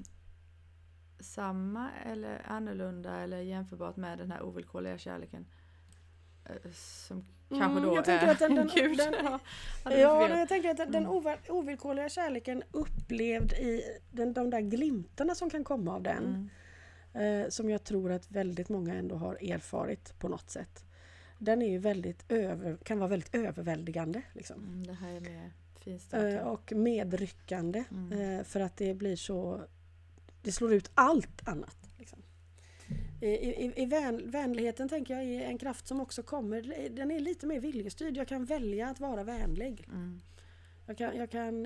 [1.19, 5.45] samma eller annorlunda eller jämförbart med den här ovillkorliga kärleken?
[6.49, 8.97] Eh, Som kanske Mm, då jag tänker är att den- den- Gud.
[8.97, 9.39] den-
[9.85, 11.09] vi Ja, jag tänker att den Mm.
[11.09, 13.81] ov- ovillkorliga kärleken upplevd i
[14.11, 16.49] den, de där glimtarna som kan komma av den.
[17.13, 17.43] Mm.
[17.43, 20.83] eh, som jag tror att väldigt många ändå har erfarit på något sätt.
[21.39, 24.21] Den är ju väldigt över, kan vara väldigt överväldigande.
[24.33, 24.63] Liksom.
[24.63, 26.41] Mm, det här är mer Fin start, ja.
[26.43, 27.83] och medryckande.
[27.91, 28.37] Mm.
[28.39, 29.61] Eh, För att det blir så...
[30.41, 31.77] Det slår ut allt annat.
[33.21, 36.89] I, i, i vän, vänligheten tänker jag är en kraft som också kommer.
[36.89, 38.17] Den är lite mer viljestyrd.
[38.17, 39.85] Jag kan välja att vara vänlig.
[39.87, 40.19] Mm.
[40.85, 41.63] Jag kan, jag kan,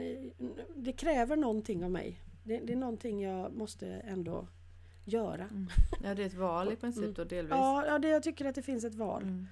[0.76, 2.22] det kräver någonting av mig.
[2.44, 4.48] Det, det är någonting jag måste ändå
[5.06, 5.44] göra.
[5.44, 5.68] Mm.
[6.04, 7.52] Ja, det är ett val i princip då delvis.
[7.52, 9.24] Ja, ja det, jag tycker att det finns ett val.
[9.24, 9.48] Mm.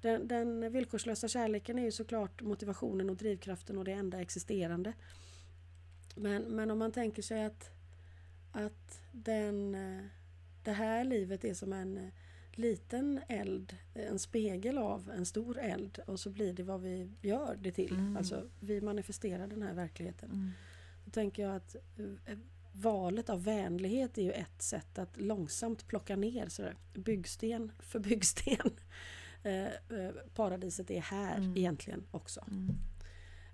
[0.00, 4.92] Den, den villkorslösa kärleken är ju såklart motivationen och drivkraften och det enda existerande.
[6.14, 7.70] Men, men om man tänker sig att,
[8.52, 10.04] att den, eh,
[10.64, 12.08] det här livet är som en eh,
[12.52, 17.58] liten eld, en spegel av en stor eld och så blir det vad vi gör
[17.60, 17.92] det till.
[17.94, 18.16] Mm.
[18.16, 20.30] Alltså vi manifesterar den här verkligheten.
[20.30, 20.50] Mm.
[21.04, 21.76] Då tänker jag att
[22.26, 22.38] eh,
[22.72, 28.70] valet av vänlighet är ju ett sätt att långsamt plocka ner sådär, byggsten för byggsten.
[29.46, 31.56] Eh, eh, paradiset är här Mm.
[31.56, 32.44] egentligen också.
[32.50, 32.68] Mm.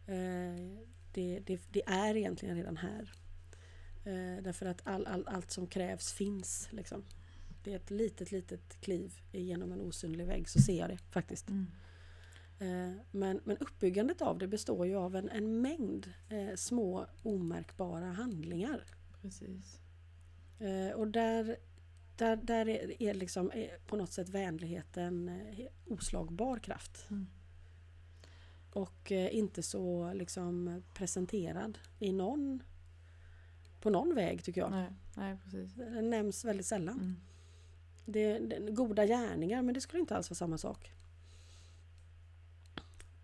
[0.07, 0.79] Eh,
[1.15, 3.13] det, det, det är egentligen redan här.
[4.11, 6.69] Eh, därför att all, all, allt som krävs finns.
[6.71, 7.05] Liksom.
[7.65, 11.49] Det är ett litet, litet kliv genom en osynlig vägg så ser jag det faktiskt.
[11.49, 11.67] Mm.
[12.59, 18.07] Eh, Men, men uppbyggandet av det består ju av en, en mängd eh, små omärkbara
[18.13, 18.85] handlingar.
[19.23, 19.81] Precis.
[20.59, 21.57] Eh, och där,
[22.17, 27.07] där, där är, är liksom är på något sätt vänligheten eh, oslagbar kraft.
[27.11, 27.27] Mm.
[28.73, 32.63] Och eh, inte så liksom presenterad i någon
[33.81, 34.71] på någon väg tycker jag.
[34.71, 35.75] Nej, nej, precis.
[35.75, 36.99] Den nämns väldigt sällan.
[36.99, 37.17] Mm.
[38.05, 40.93] Det, det, goda gärningar men det skulle inte alls vara samma sak.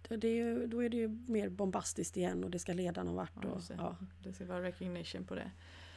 [0.09, 3.03] Det, det är ju, då är det ju mer bombastiskt igen och det ska leda
[3.03, 3.33] någon vart.
[3.43, 3.75] Ja, Och, det.
[3.79, 3.97] ja.
[4.23, 5.51] Det ska vara recognition på det.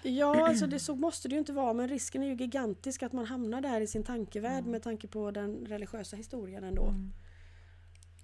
[0.04, 3.14] Ja, alltså det, så måste det ju inte vara men risken är ju gigantisk att
[3.14, 4.72] man hamnar där i sin tankevärld Mm.
[4.72, 6.88] med tanke på den religiösa historien ändå.
[6.88, 7.12] Mm.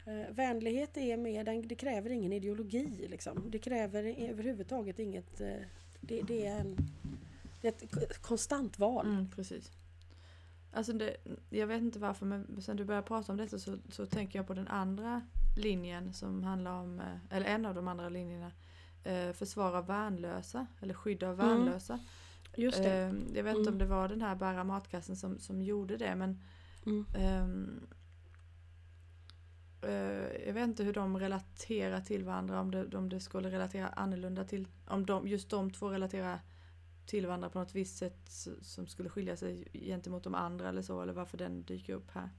[0.05, 3.43] Eh, vänlighet är mer, den, det kräver ingen ideologi liksom.
[3.51, 5.41] Det kräver överhuvudtaget inget...
[5.41, 5.55] Eh,
[6.07, 6.77] det, det, är en,
[7.61, 9.05] det är ett konstant val.
[9.07, 9.71] Mm, precis.
[10.73, 11.17] Alltså det,
[11.49, 14.47] jag vet inte varför men sen du började prata om detta så, så tänker jag
[14.47, 15.21] på den andra
[15.57, 17.05] linjen som handlar om, eh,
[17.37, 18.51] eller en av de andra linjerna.
[19.03, 21.47] Eh, försvar av värnlösa, eller skydd av Mm.
[21.47, 21.99] värnlösa.
[22.55, 22.89] Just det.
[22.99, 23.77] Eh, jag vet inte om Mm.
[23.77, 26.39] det var den här bära matkassen som, som gjorde det men
[26.85, 27.05] Mm.
[27.15, 27.97] ehm, eh,
[29.81, 33.87] Eh, jag vet inte hur de relaterar till varandra, om det, om det skulle relatera
[33.87, 36.39] annorlunda till, om de, just de två relaterar
[37.05, 41.01] till varandra på något visst sätt som skulle skilja sig gentemot de andra eller så,
[41.01, 42.29] eller varför den dyker upp här.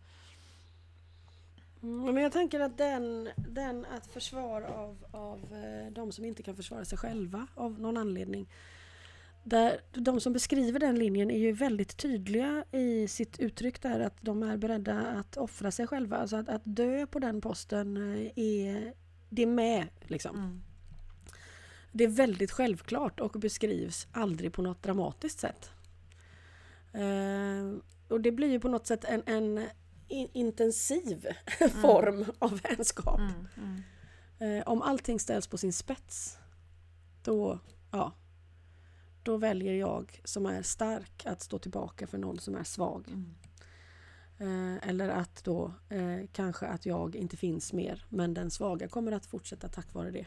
[1.82, 6.42] Mm, men jag tänker att den, den att försvar av, av eh, de som inte
[6.42, 8.48] kan försvara sig själva av någon anledning.
[9.48, 14.16] Där, de som beskriver den linjen är ju väldigt tydliga i sitt uttryck där att
[14.20, 16.16] de är beredda att offra sig själva.
[16.16, 18.94] Alltså att, att dö på den posten eh, är,
[19.28, 19.86] det är med.
[20.00, 20.36] Liksom.
[20.36, 20.62] Mm.
[21.92, 25.70] Det är väldigt självklart och beskrivs aldrig på något dramatiskt sätt.
[26.92, 27.78] Eh,
[28.08, 29.66] och det blir ju på något sätt en, en
[30.08, 31.26] in, intensiv
[31.82, 33.20] form av vänskap.
[33.20, 33.48] Mm.
[34.38, 34.58] Mm.
[34.58, 36.38] Eh, om allting ställs på sin spets,
[37.22, 37.58] då,
[37.90, 38.12] ja,
[39.26, 43.08] då väljer jag som är stark att stå tillbaka för någon som är svag.
[43.08, 43.34] Mm.
[44.38, 49.12] Eh, eller att då eh, kanske att jag inte finns mer, men den svaga kommer
[49.12, 50.26] att fortsätta tack vare det.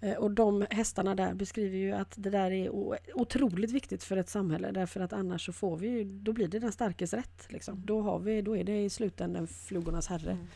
[0.00, 2.70] Eh, och de hästarna där beskriver ju att det där är
[3.14, 6.58] otroligt viktigt för ett samhälle därför att annars så får vi ju, då blir det
[6.58, 7.46] den starkes rätt.
[7.52, 7.86] Liksom.
[7.86, 10.32] Då, har vi, då är det i slutändan flugornas herre.
[10.32, 10.46] Mm.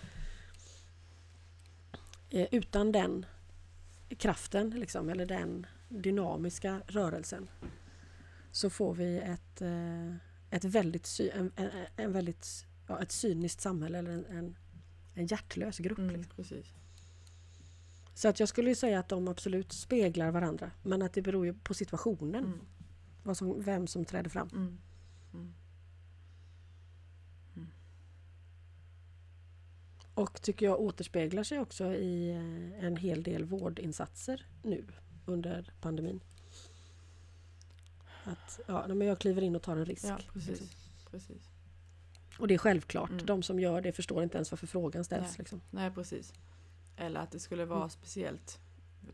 [2.30, 3.26] Eh, utan den
[4.16, 7.49] kraften, liksom, eller den dynamiska rörelsen
[8.53, 10.14] så får vi ett, eh,
[10.51, 14.57] ett väldigt, en, en, en väldigt ja, ett cyniskt samhälle eller en, en,
[15.14, 15.99] en hjärtlös grupp.
[15.99, 16.20] Mm.
[16.20, 16.45] Liksom.
[18.14, 21.55] Så att jag skulle säga att de absolut speglar varandra men att det beror ju
[21.55, 22.61] på situationen, Mm.
[23.22, 24.49] vad som, vem som träder fram.
[24.53, 24.78] Mm.
[25.34, 25.53] Mm.
[30.14, 34.84] Och tycker jag återspeglar sig också i eh, en hel del vårdinsatser nu
[35.29, 36.20] under pandemin.
[38.24, 40.05] Att ja, men jag kliver in och tar en risk.
[40.05, 40.49] Ja, precis.
[40.61, 40.68] liksom.
[41.11, 41.43] precis.
[42.39, 43.11] Och det är självklart.
[43.11, 43.26] Mm.
[43.26, 45.22] De som gör det förstår inte ens varför frågan ställs.
[45.29, 45.35] Nej.
[45.39, 45.61] Liksom.
[45.70, 46.33] Nej, precis.
[46.97, 47.91] Eller att det skulle vara Mm.
[47.91, 48.59] speciellt.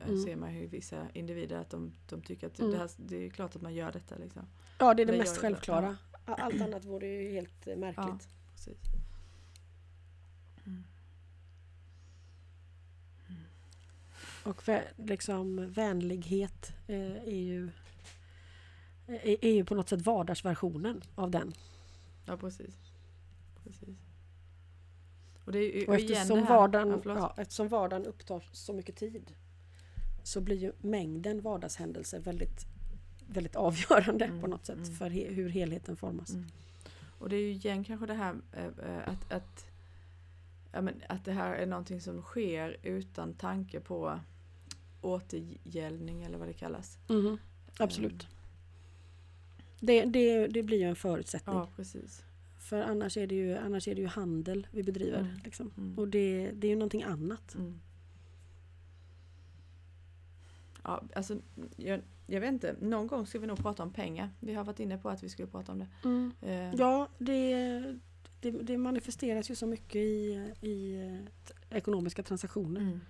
[0.01, 0.25] Eh, Mm.
[0.25, 2.71] Ser man i vissa individer att de, de tycker att Mm.
[2.73, 4.17] det, här, det är klart att man gör detta.
[4.17, 4.43] Liksom.
[4.79, 5.97] Ja, det är det Det mest gör det, självklara.
[6.25, 8.07] Allt annat vore ju helt eh, märkligt.
[8.07, 8.19] Ja.
[8.55, 8.79] Precis.
[14.45, 14.63] Och
[14.97, 17.71] liksom vänlighet eh, är ju
[19.07, 21.53] är, är ju på något sätt vardagsversionen av den.
[22.27, 22.75] Ja, precis.
[23.65, 23.99] precis.
[25.45, 28.73] Och, det är, ju- Och eftersom det här- vardagen, ja, ja, eftersom vardagen upptar så
[28.73, 29.33] mycket tid
[30.23, 32.67] så blir ju mängden vardagshändelser väldigt,
[33.27, 34.95] väldigt avgörande Mm, på något sätt mm.
[34.95, 36.31] för he, hur helheten formas.
[36.31, 36.47] Mm.
[37.19, 39.67] Och det är ju igen kanske det här eh, eh, att, att,
[40.73, 44.21] ja, men, att det här är någonting som sker utan tanke på
[45.05, 46.99] återgällning eller vad det kallas.
[47.09, 47.39] Mhm,
[47.79, 48.23] Absolut.
[48.23, 48.35] Mm.
[49.81, 51.57] Det, det, det blir ju en förutsättning.
[51.57, 52.25] Ja, precis.
[52.59, 55.19] För annars är, det ju, annars är det ju handel vi bedriver.
[55.19, 55.37] Mm.
[55.45, 55.71] Liksom.
[55.77, 55.99] Mm.
[55.99, 57.55] Och det, det är ju någonting annat.
[57.55, 57.81] Mm.
[60.83, 61.37] Ja, alltså,
[61.77, 64.31] jag, jag vet inte, någon gång ska vi nog prata om pengar.
[64.41, 65.89] Vi har varit inne på att vi skulle prata om det.
[66.51, 73.01] Eh, Ja, det, manifesteras ju så mycket i, i eh, ekonomiska transaktioner.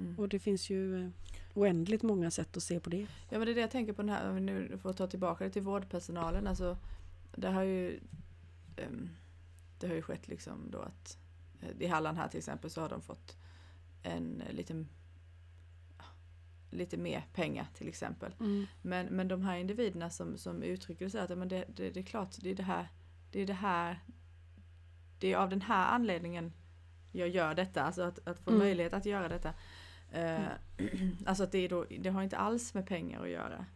[0.00, 0.10] Mm.
[0.10, 0.18] Mm.
[0.18, 1.10] Och det finns ju eh,
[1.54, 3.06] oändligt många sätt att se på det.
[3.28, 5.06] Ja men det är det jag tänker på den här, om vi nu får ta
[5.06, 6.46] tillbaka det till vårdpersonalen.
[6.46, 6.76] Alltså,
[7.36, 8.00] det har ju
[8.76, 9.08] ehm,
[9.78, 11.18] Det har ju skett liksom då att
[11.62, 13.36] eh, i Halland här till exempel så har de fått
[14.02, 14.88] en liten
[16.72, 18.32] lite mer pengar till exempel.
[18.82, 22.00] Men, men de här individerna som, som uttrycker det så att men det, det, det
[22.00, 22.88] är klart, det är det här,
[23.32, 23.98] det är det här,
[25.18, 26.52] det är av den här anledningen
[27.12, 28.58] jag gör detta, alltså att, att få Mm.
[28.58, 29.54] möjlighet att göra detta.
[30.12, 30.40] Eh,
[31.26, 33.66] alltså att det, då, det har inte alls med pengar att göra.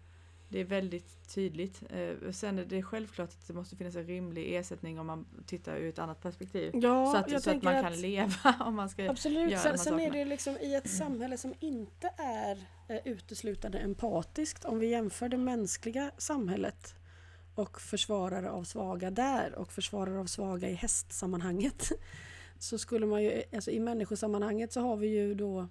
[0.49, 1.83] Det är väldigt tydligt.
[1.91, 5.77] Eh, sen är det självklart att det måste finnas en rimlig ersättning om man tittar
[5.77, 6.71] ur ett annat perspektiv.
[6.75, 9.79] Ja, så att, så att man att- kan leva om man ska Absolut, göra sen,
[9.79, 12.59] sen är det liksom i ett samhälle som inte är
[12.89, 14.65] eh, uteslutande empatiskt.
[14.65, 16.95] Om vi jämför det mänskliga samhället
[17.55, 21.93] och försvarare av svaga där och försvarare av svaga i hästsammanhanget.
[22.59, 25.69] Så skulle man ju, alltså i människosammanhanget så har vi ju då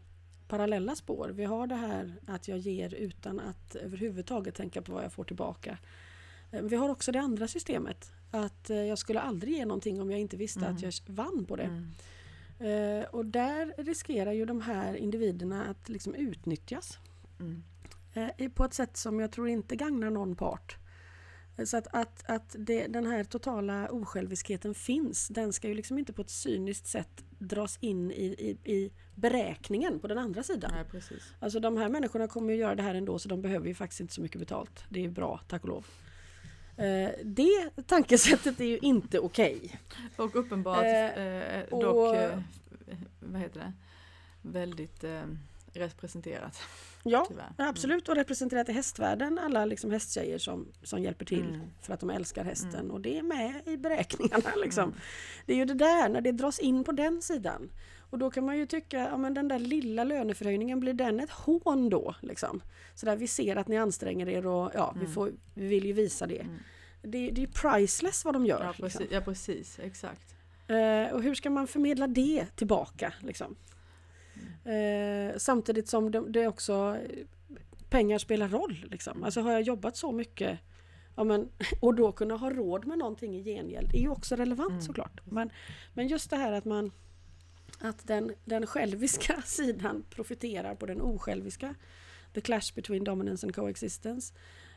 [0.48, 1.30] parallella spår.
[1.30, 5.24] Vi har det här att jag ger utan att överhuvudtaget tänka på vad jag får
[5.24, 5.78] tillbaka.
[6.52, 8.12] Eh, Vi har också det andra systemet.
[8.32, 10.76] Att eh, jag skulle aldrig ge någonting om jag inte visste Mm.
[10.76, 11.64] att jag vann på det.
[11.64, 13.00] Mm.
[13.00, 17.00] Eh, och där riskerar ju de här individerna att liksom utnyttjas
[17.40, 17.64] Mm.
[18.38, 20.78] i- på ett sätt som jag tror inte gagnar någon part.
[21.66, 26.14] Så att, att, att det, den här totala osjälviskheten finns, den ska ju liksom inte
[26.14, 30.72] på ett cyniskt sätt dras in i, i, i beräkningen på den andra sidan.
[30.74, 31.34] Nej, precis.
[31.40, 34.00] Alltså de här människorna kommer ju göra det här ändå så de behöver ju faktiskt
[34.02, 34.84] inte så mycket betalt.
[34.90, 35.86] Det är bra, tack och lov.
[36.78, 39.80] Eh, det tankesättet är ju inte okej.
[40.16, 42.40] Och uppenbart Eh, eh, och- dock, eh,
[43.20, 43.74] vad heter det,
[44.42, 45.22] väldigt eh,
[45.74, 46.60] representerat
[47.04, 47.54] Ja, tyvärr.
[47.58, 51.62] Ja, absolut, och representerat i hästvärlden alla liksom hästtjejer som, som hjälper till Mm.
[51.82, 52.92] för att de älskar hästen Mm.
[52.92, 54.50] och det är med i beräkningarna.
[54.64, 54.84] Liksom.
[54.84, 54.96] Mm.
[55.46, 57.70] Det är ju det där, när det dras in på den sidan.
[58.10, 61.32] Och då kan man ju tycka, ja men den där lilla löneförhöjningen, blir den ett
[61.32, 62.16] hån då?
[62.22, 62.62] Liksom?
[62.96, 65.14] Så där vi ser att ni anstränger er och ja, vi, Mm.
[65.14, 66.40] får, vi vill ju visa det.
[66.40, 66.58] Mm.
[67.02, 68.60] Det, det är priceless vad de gör.
[68.64, 68.84] Ja, liksom.
[69.00, 70.36] precis, ja precis, exakt.
[70.68, 73.14] Eh, och hur ska man förmedla det tillbaka?
[73.22, 73.56] Liksom?
[74.66, 76.98] Eh, samtidigt som det, det också
[77.90, 78.86] pengar spelar roll.
[78.92, 79.24] Liksom.
[79.24, 80.60] Alltså har jag jobbat så mycket
[81.16, 84.70] ja, men, och då kunna ha råd med någonting i gengäld är ju också relevant
[84.70, 84.82] Mm.
[84.82, 85.22] såklart.
[85.26, 85.50] Men,
[85.94, 86.92] men just det här att man
[87.80, 91.76] att den, den själviska sidan profiterar på den osjälviska.
[92.34, 94.34] The clash between dominance and coexistence.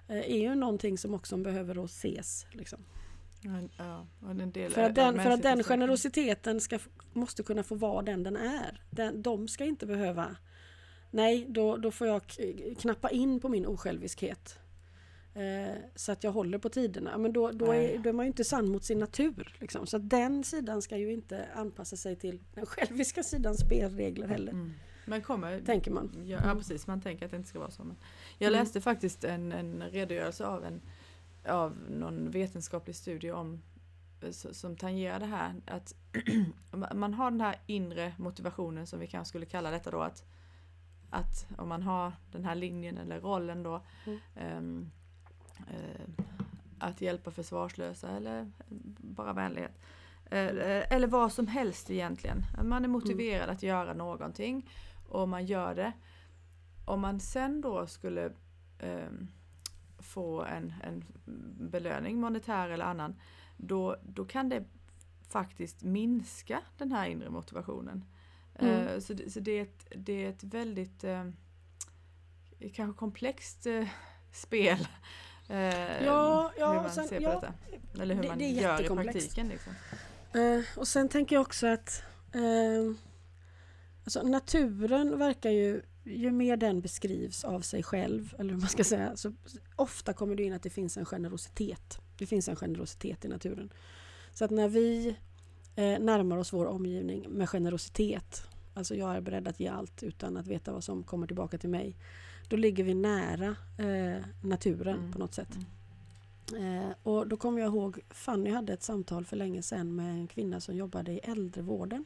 [0.09, 2.47] eh, är ju någonting som också behöver att ses.
[2.53, 2.79] Liksom.
[3.43, 4.07] Ja,
[4.71, 6.79] För att den, för att den generositeten ska,
[7.13, 8.83] måste kunna få vara den den är.
[8.91, 10.37] Den, de ska inte behöva
[11.11, 12.23] Nej, då, då får jag
[12.79, 14.59] knappa in på min osjälviskhet.
[15.35, 17.19] Eh, så att jag håller på tiderna.
[17.19, 19.57] Men då, då, är, då är man ju inte sann mot sin natur.
[19.61, 19.87] Liksom.
[19.87, 24.53] Så den sidan ska ju inte anpassa sig till den själviska sidans spelregler heller.
[24.53, 24.73] Mm.
[25.07, 26.25] Men kommer, Tänker man.
[26.27, 27.85] Ja, ja precis, man tänker att det inte ska vara så.
[27.85, 27.97] Men
[28.39, 28.61] jag Mm.
[28.61, 30.81] läste faktiskt en, en redogörelse av, en,
[31.49, 33.63] av någon vetenskaplig studie om
[34.21, 35.95] eh, som tangerar det här att
[36.95, 40.25] man har den här inre motivationen som vi kanske skulle kalla detta då att,
[41.11, 44.19] att om man har den här linjen eller rollen då Mm.
[44.37, 44.91] ehm,
[45.69, 46.07] eh,
[46.79, 48.51] att hjälpa försvarslösa eller
[48.99, 49.73] bara vänlighet.
[50.31, 52.45] Eh, Eller vad som helst egentligen.
[52.65, 54.71] Man är motiverad att göra någonting
[55.09, 55.93] och man gör det.
[56.85, 58.33] Om man sen då skulle
[58.79, 59.29] ehm,
[60.07, 61.05] få en, en
[61.71, 63.17] belöning, monetär eller annan,
[63.57, 64.65] då, då kan det
[65.29, 68.05] faktiskt minska den här inre motivationen.
[68.59, 68.87] Mm.
[68.89, 71.25] Eh, så det, så det, är ett, det är ett väldigt eh,
[72.75, 73.89] kanske komplext eh,
[74.33, 74.89] spel.
[75.49, 77.55] Ja, ja, hur man sen- ser på ja, detta.
[78.03, 79.49] Eller hur det- man det gör i praktiken.
[79.49, 79.73] Liksom.
[80.41, 82.03] Eh, och sen tänker jag också att
[82.33, 82.97] eh,
[84.05, 88.85] alltså naturen verkar ju, ju mer den beskrivs av sig själv, eller hur man ska
[88.85, 89.33] säga, så
[89.77, 91.99] ofta kommer det in att det finns en generositet.
[92.19, 93.73] Det finns en generositet i naturen.
[94.33, 95.17] Så att när vi
[95.77, 100.37] eh, närmar oss vår omgivning med generositet alltså jag är beredd att ge allt utan
[100.37, 101.97] att veta vad som kommer tillbaka till mig.
[102.49, 105.13] Då ligger vi nära eh, naturen Mm.
[105.13, 105.59] på något sätt.
[106.57, 110.27] Eh, och då kommer jag ihåg, Fanny hade ett samtal för länge sedan med en
[110.27, 112.05] kvinna som jobbade i äldrevården.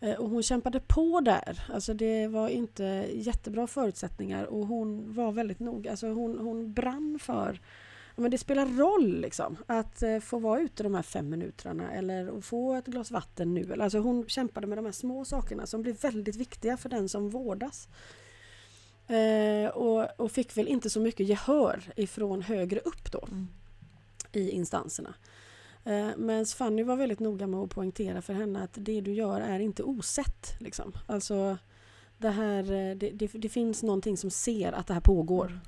[0.00, 1.64] Eh, och hon kämpade på där.
[1.72, 2.84] Alltså det var inte
[3.14, 5.90] jättebra förutsättningar och hon var väldigt noga.
[5.90, 7.60] Alltså hon, hon brann för
[8.20, 12.38] men det spelar roll liksom att eh, få vara ute de här fem minuterna eller
[12.38, 13.74] att få ett glas vatten nu.
[13.80, 17.30] Alltså hon kämpade med de här små sakerna som blir väldigt viktiga för den som
[17.30, 17.88] vårdas.
[19.06, 23.48] Eh, och, och fick väl inte så mycket gehör ifrån högre upp då Mm.
[24.32, 25.14] i instanserna.
[25.88, 29.40] Eh, Men Fanny var väldigt noga med att poängtera för henne att det du gör
[29.40, 30.56] är inte osett.
[30.58, 30.92] Liksom.
[31.06, 31.58] Alltså,
[32.18, 35.60] det, här, eh, det, det, det finns någonting som ser att det här pågår.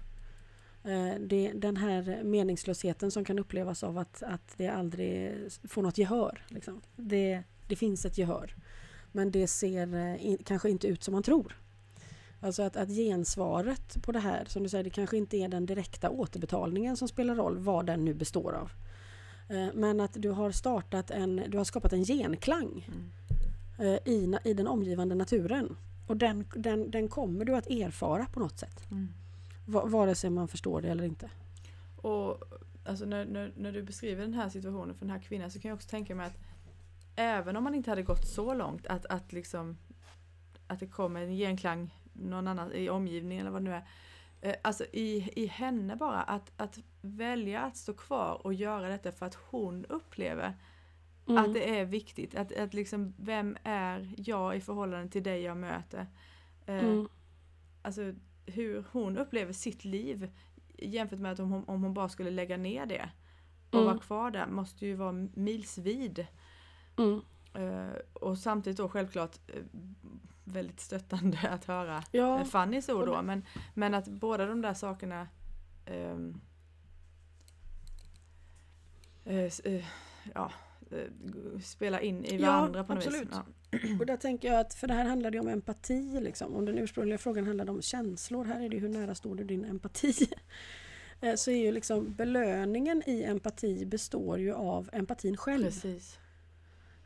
[0.85, 5.35] Eh, Det, den här meningslösheten som kan upplevas av att, att det aldrig
[5.69, 6.47] får något gehör.
[6.49, 6.81] Liksom.
[6.97, 8.55] Det, det finns ett gehör.
[9.13, 11.57] Men det ser in, kanske inte ut som man tror.
[12.41, 15.67] Alltså att, att gensvaret på det här, som du säger, det kanske inte är den
[15.67, 18.71] direkta återbetalningen som spelar roll, vad den nu består av.
[19.51, 23.11] Eh, Men att du har startat en, du har skapat en genklang Mm.
[23.79, 25.77] eh, i, i den omgivande naturen.
[26.07, 28.91] Och den, den, den kommer du att erfara på något sätt.
[28.91, 29.09] Mm.
[29.67, 31.31] Va- Vare sig man förstår det eller inte.
[31.97, 32.45] Och
[32.85, 35.69] alltså när, när, när du beskriver den här situationen för den här kvinnan så kan
[35.69, 36.39] jag också tänka mig att
[37.17, 39.77] även om man inte hade gått så långt att, att liksom
[40.67, 43.85] att det kommer en genklang någon annan i omgivningen eller vad det nu är.
[44.41, 49.13] Eh, Alltså i, i henne bara att, att välja att stå kvar och göra detta
[49.13, 50.55] för att hon upplever
[51.29, 51.45] Mm.
[51.45, 52.35] att det är viktigt.
[52.35, 56.07] Att, att liksom, vem är jag i förhållande till dig jag möter?
[56.67, 57.09] Eh, Mm.
[57.83, 58.15] Alltså
[58.47, 60.31] hur hon upplever sitt liv
[60.79, 63.11] jämfört med att om hon, om hon bara skulle lägga ner det
[63.71, 63.87] och Mm.
[63.87, 66.27] vara kvar där måste ju vara milsvid.
[66.99, 67.21] Mm.
[67.55, 69.63] Eh, och samtidigt då självklart eh,
[70.45, 73.23] väldigt stöttande att höra Ja, eh, Fannys ord då.
[73.23, 73.45] Men,
[73.75, 75.29] men att båda de där sakerna
[75.87, 76.41] ehm,
[79.25, 79.85] eh, s- eh,
[80.35, 80.53] ja,
[80.91, 83.29] eh, g- spela in i Ja, varandra på något absolut.
[83.29, 83.37] vis.
[83.73, 83.79] Ja.
[84.01, 86.55] och där tänker jag att, för det här handlade ju om empati liksom.
[86.55, 89.65] Om den ursprungliga frågan handlade om känslor, här är det hur nära står du din
[89.65, 90.13] empati?
[91.37, 95.65] Så är ju liksom belöningen i empati består ju av empatin själv.
[95.65, 96.19] Precis.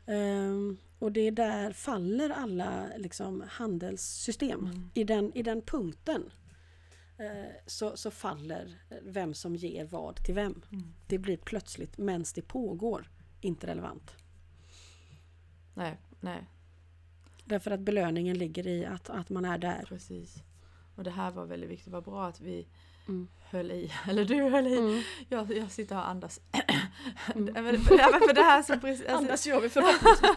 [0.05, 4.65] Ehm, och det är där faller alla liksom, handelssystem.
[4.65, 4.89] Mm.
[4.93, 6.31] I, den, I den punkten
[7.17, 10.61] eh, så, så faller vem som ger vad till vem.
[10.71, 10.93] Mm.
[11.07, 13.09] Det blir plötsligt, medan det pågår,
[13.41, 14.15] inte relevant.
[15.73, 16.47] Nej, nej,
[17.47, 19.85] Därför att belöningen ligger i att, att man är där.
[19.87, 20.43] precis.
[20.95, 21.93] Och det här var väldigt viktigt.
[21.93, 22.67] Var bra att vi
[23.07, 23.27] Mm.
[23.55, 23.91] Höll i.
[24.09, 24.77] Eller du höll i.
[24.77, 25.01] Mm.
[25.29, 26.39] Jag, jag sitter och andas.
[27.35, 27.53] Mm.
[27.63, 30.31] Men, för det här som precis, alltså, Annars gör vi förhoppningsvis.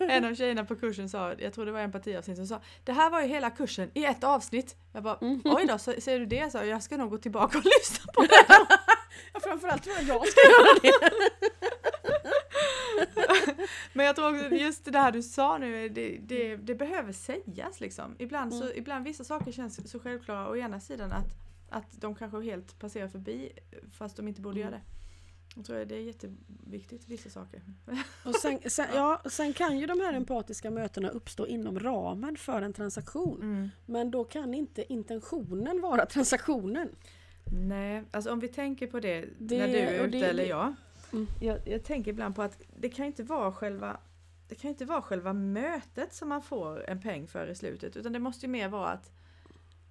[0.00, 3.10] En av tjejerna på kursen sa, jag tror det var empatiavsnitt, som sa Det här
[3.10, 4.76] var ju hela kursen i ett avsnitt.
[4.92, 5.40] Jag bara, Mm.
[5.44, 6.52] oj då, säger du det?
[6.52, 8.44] Så jag ska nog gå tillbaka och lyssna på det.
[9.34, 10.92] Ja, framförallt tror jag jag ska göra det.
[13.92, 17.80] Men jag tror också just det här du sa nu, det, det, det behöver sägas
[17.80, 18.14] liksom.
[18.18, 18.78] Ibland, så, Mm.
[18.78, 21.26] ibland vissa saker känns så självklara å ena sidan att,
[21.70, 23.52] att de kanske helt passerar förbi
[23.92, 24.68] fast de inte borde Mm.
[24.72, 24.84] göra det.
[25.56, 27.62] Jag tror det är jätteviktigt, vissa saker.
[28.24, 32.62] Och sen, sen, ja, sen kan ju de här empatiska mötena uppstå inom ramen för
[32.62, 33.40] en transaktion.
[33.42, 33.68] Mm.
[33.86, 36.88] Men då kan inte intentionen vara transaktionen.
[37.52, 40.74] Nej, alltså om vi tänker på det, Det- när du är ute det- eller jag.
[41.12, 41.26] Mm.
[41.40, 41.58] jag.
[41.64, 44.00] Jag tänker ibland på att det kan inte vara själva
[44.48, 48.12] det kan inte vara själva mötet som man får en peng för i slutet utan
[48.12, 49.10] det måste ju mer vara att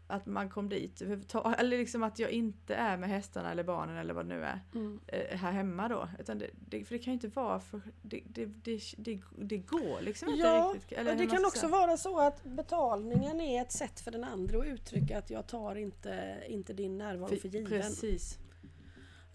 [0.08, 4.14] att man kom dit, eller liksom att jag inte är med hästarna eller barnen eller
[4.14, 5.00] vad det nu är Mm.
[5.08, 6.10] eh, här hemma då.
[6.20, 9.58] Utan det, det, för det kan ju inte vara för det, det, det, det, det
[9.58, 10.98] går liksom inte Ja, riktigt.
[10.98, 11.72] Eller det kan också säga.
[11.72, 15.76] vara så att betalningen är ett sätt för den andra att uttrycka att jag tar
[15.76, 17.70] inte, inte din närvaro för given.
[17.82, 18.38] Precis.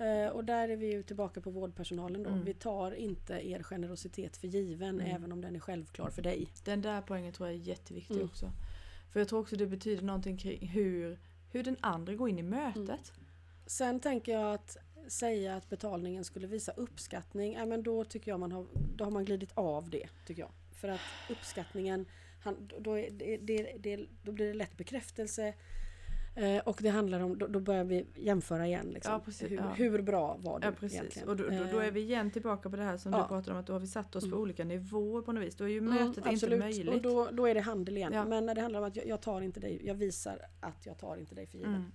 [0.00, 2.30] Eh, och där är vi ju tillbaka på vårdpersonalen då.
[2.30, 2.44] Mm.
[2.44, 5.14] Vi tar inte er generositet för given Mm.
[5.16, 6.48] även om den är självklar för dig.
[6.64, 8.26] Den där poängen tror jag är jätteviktig Mm.
[8.26, 8.52] också.
[9.12, 11.18] För jag tror också det betyder någonting kring hur,
[11.52, 13.12] hur den andra går in i mötet.
[13.66, 14.76] Sen tänker jag att
[15.08, 19.10] säga att betalningen skulle visa uppskattning, ja, men då tycker jag man har, då har
[19.10, 20.08] man glidit av det.
[20.26, 20.50] tycker jag.
[20.72, 22.06] För att uppskattningen,
[22.42, 25.54] han, då, är, det, det, det, då blir det lätt bekräftelse
[26.64, 28.86] och det handlar om, då, då börjar vi jämföra igen.
[28.90, 29.12] Liksom.
[29.12, 29.68] Ja, precis, hur, ja.
[29.72, 30.98] hur bra var du Ja precis.
[30.98, 31.28] egentligen?
[31.28, 33.52] Och då, då, då är Eh, vi igen tillbaka på det här som du pratade
[33.52, 34.38] om att då har vi satt oss på Mm.
[34.40, 35.56] olika nivåer på något vis.
[35.56, 36.58] Då är ju Mm, mötet inte absolut.
[36.58, 36.88] möjligt.
[36.94, 38.28] Och då, då är det handel igen.
[38.28, 40.98] Men när det handlar om att jag, jag tar inte dig, jag visar att jag
[40.98, 41.74] tar inte dig för given.
[41.74, 41.90] mm.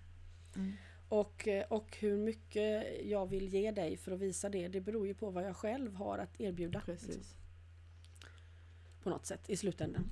[0.56, 0.72] Mm.
[1.10, 5.08] Och, eh, och hur mycket jag vill ge dig för att visa det, det beror
[5.08, 6.82] ju på vad jag själv har att erbjuda.
[6.88, 7.08] liksom.
[7.08, 7.36] Precis.
[9.04, 10.04] på något sätt i slutändan.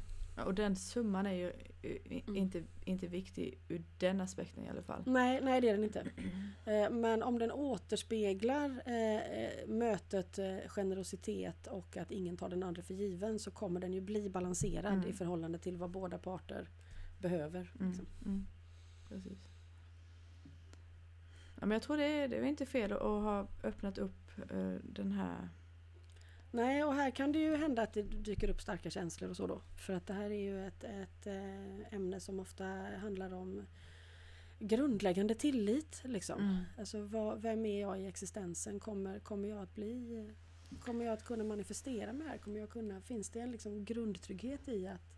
[0.46, 2.36] Och den summan är ju eh, Mm.
[2.38, 5.04] inte, inte viktig ur den aspekten i alla fall.
[5.06, 6.06] Nej, nej det är den inte.
[6.66, 12.94] Eh, Men om den återspeglar eh, mötet generositet och att ingen tar den andra för
[12.94, 15.10] given så kommer den ju bli balanserad Mm.
[15.10, 16.70] i förhållande till vad båda parter
[17.20, 17.72] behöver.
[17.80, 18.06] Mm, Liksom.
[18.26, 18.46] mm,
[19.10, 19.40] precis.
[21.60, 24.32] Ja, men jag tror det är, det är inte fel att ha öppnat upp
[24.84, 25.50] den här...
[26.54, 29.48] Nej, och här kan det ju hända att det dyker upp starka känslor och så
[29.48, 29.62] då.
[29.78, 32.66] För att det här är ju ett, ett eh, ämne som ofta
[33.02, 33.66] handlar om
[34.60, 36.02] grundläggande tillit.
[36.06, 36.42] Liksom.
[36.42, 36.64] Mm.
[36.78, 38.80] Alltså vad, vem är jag i existensen?
[38.80, 40.34] Kommer, kommer jag att bli
[40.80, 42.38] Kommer jag att kunna manifestera mig här?
[42.38, 45.13] Kommer jag kunna, finns det en liksom grundtrygghet i att,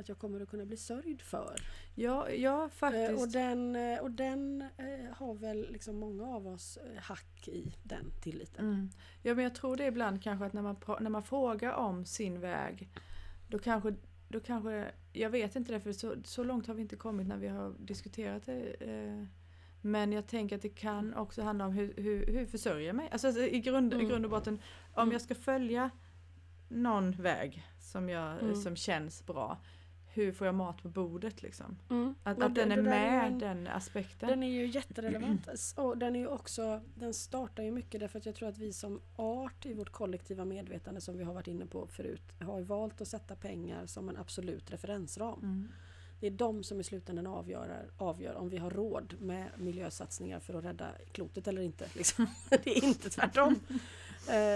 [0.00, 1.56] att jag kommer att kunna bli sörjd för?
[1.94, 3.22] Ja, ja Eh, faktiskt.
[3.22, 7.74] och den, eh, och den eh, har väl liksom många av oss eh, hack i
[7.82, 8.64] den tilliten.
[8.64, 8.90] Mm.
[9.22, 12.40] Ja men jag tror det ibland kanske att när man, när man frågar om sin
[12.40, 12.88] väg
[13.48, 13.94] då kanske,
[14.28, 17.36] då kanske jag vet inte det för så, så långt har vi inte kommit när
[17.36, 18.60] vi har diskuterat det.
[18.80, 19.24] Eh,
[19.82, 23.08] men jag tänker att det kan också handla om hur, hur, hur försörjer jag mig?
[23.12, 24.08] Alltså, alltså i, grund, i Mm.
[24.08, 24.60] grund och botten
[24.94, 25.12] om Mm.
[25.12, 25.90] jag ska följa
[26.68, 28.54] någon väg som, jag, Mm.
[28.54, 29.58] som känns bra
[30.12, 31.76] hur får jag mat på bordet liksom?
[31.90, 32.14] Mm.
[32.22, 34.28] Att, Men att den det- är är med en- den aspekten.
[34.28, 35.48] Den är ju jätterelevant.
[35.76, 38.72] Och den är ju också, den startar ju mycket därför att jag tror att vi
[38.72, 43.00] som art i vårt kollektiva medvetande som vi har varit inne på förut har valt
[43.00, 45.38] att sätta pengar som en absolut referensram.
[45.42, 45.68] Mm.
[46.20, 50.54] Det är de som i slutändan avgör, avgör om vi har råd med miljösatsningar för
[50.54, 51.86] att rädda klotet eller inte.
[51.94, 52.26] Liksom.
[52.48, 53.56] Det är inte tvärtom.
[54.28, 54.54] Eh,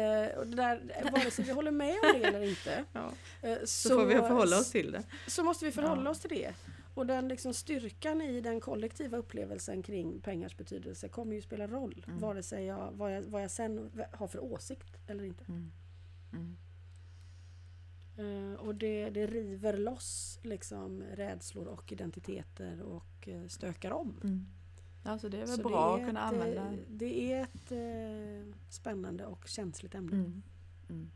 [0.00, 3.12] eh, och det där, vare sig vi håller med om det eller inte Ja.
[3.42, 5.02] eh, Så, får vi förhålla oss till det.
[5.26, 6.10] så måste vi förhålla Ja.
[6.10, 6.54] oss till det.
[6.94, 12.04] Och den liksom styrkan i den kollektiva upplevelsen kring pengars betydelse kommer ju spela roll.
[12.08, 12.20] Mm.
[12.20, 15.44] Vare sig jag, vad, jag, vad jag sen har för åsikt eller inte.
[15.48, 15.70] Mm.
[16.32, 16.56] Mm.
[18.52, 24.20] Eh, och det, det river loss liksom rädslor och identiteter och stökar om.
[24.24, 24.46] Mm.
[25.06, 26.62] Alltså det är väl Så bra det att kunna ett, använda.
[26.72, 30.16] eh, Det är ett eh, spännande och känsligt ämne.
[30.16, 30.42] Mm.
[30.88, 31.10] Mm.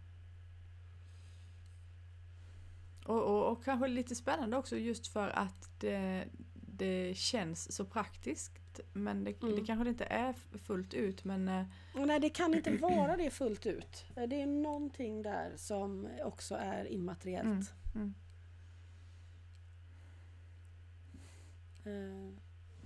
[3.04, 8.52] Och, och, och kanske lite spännande också just för att det, det känns så praktiskt.
[8.92, 9.56] Men det, Mm.
[9.56, 11.64] det kanske det inte är fullt ut men eh,
[11.94, 14.04] nej, det kan inte vara det fullt ut.
[14.16, 17.72] Eh, Det är någonting där som också är immateriellt.
[17.94, 18.14] Mm.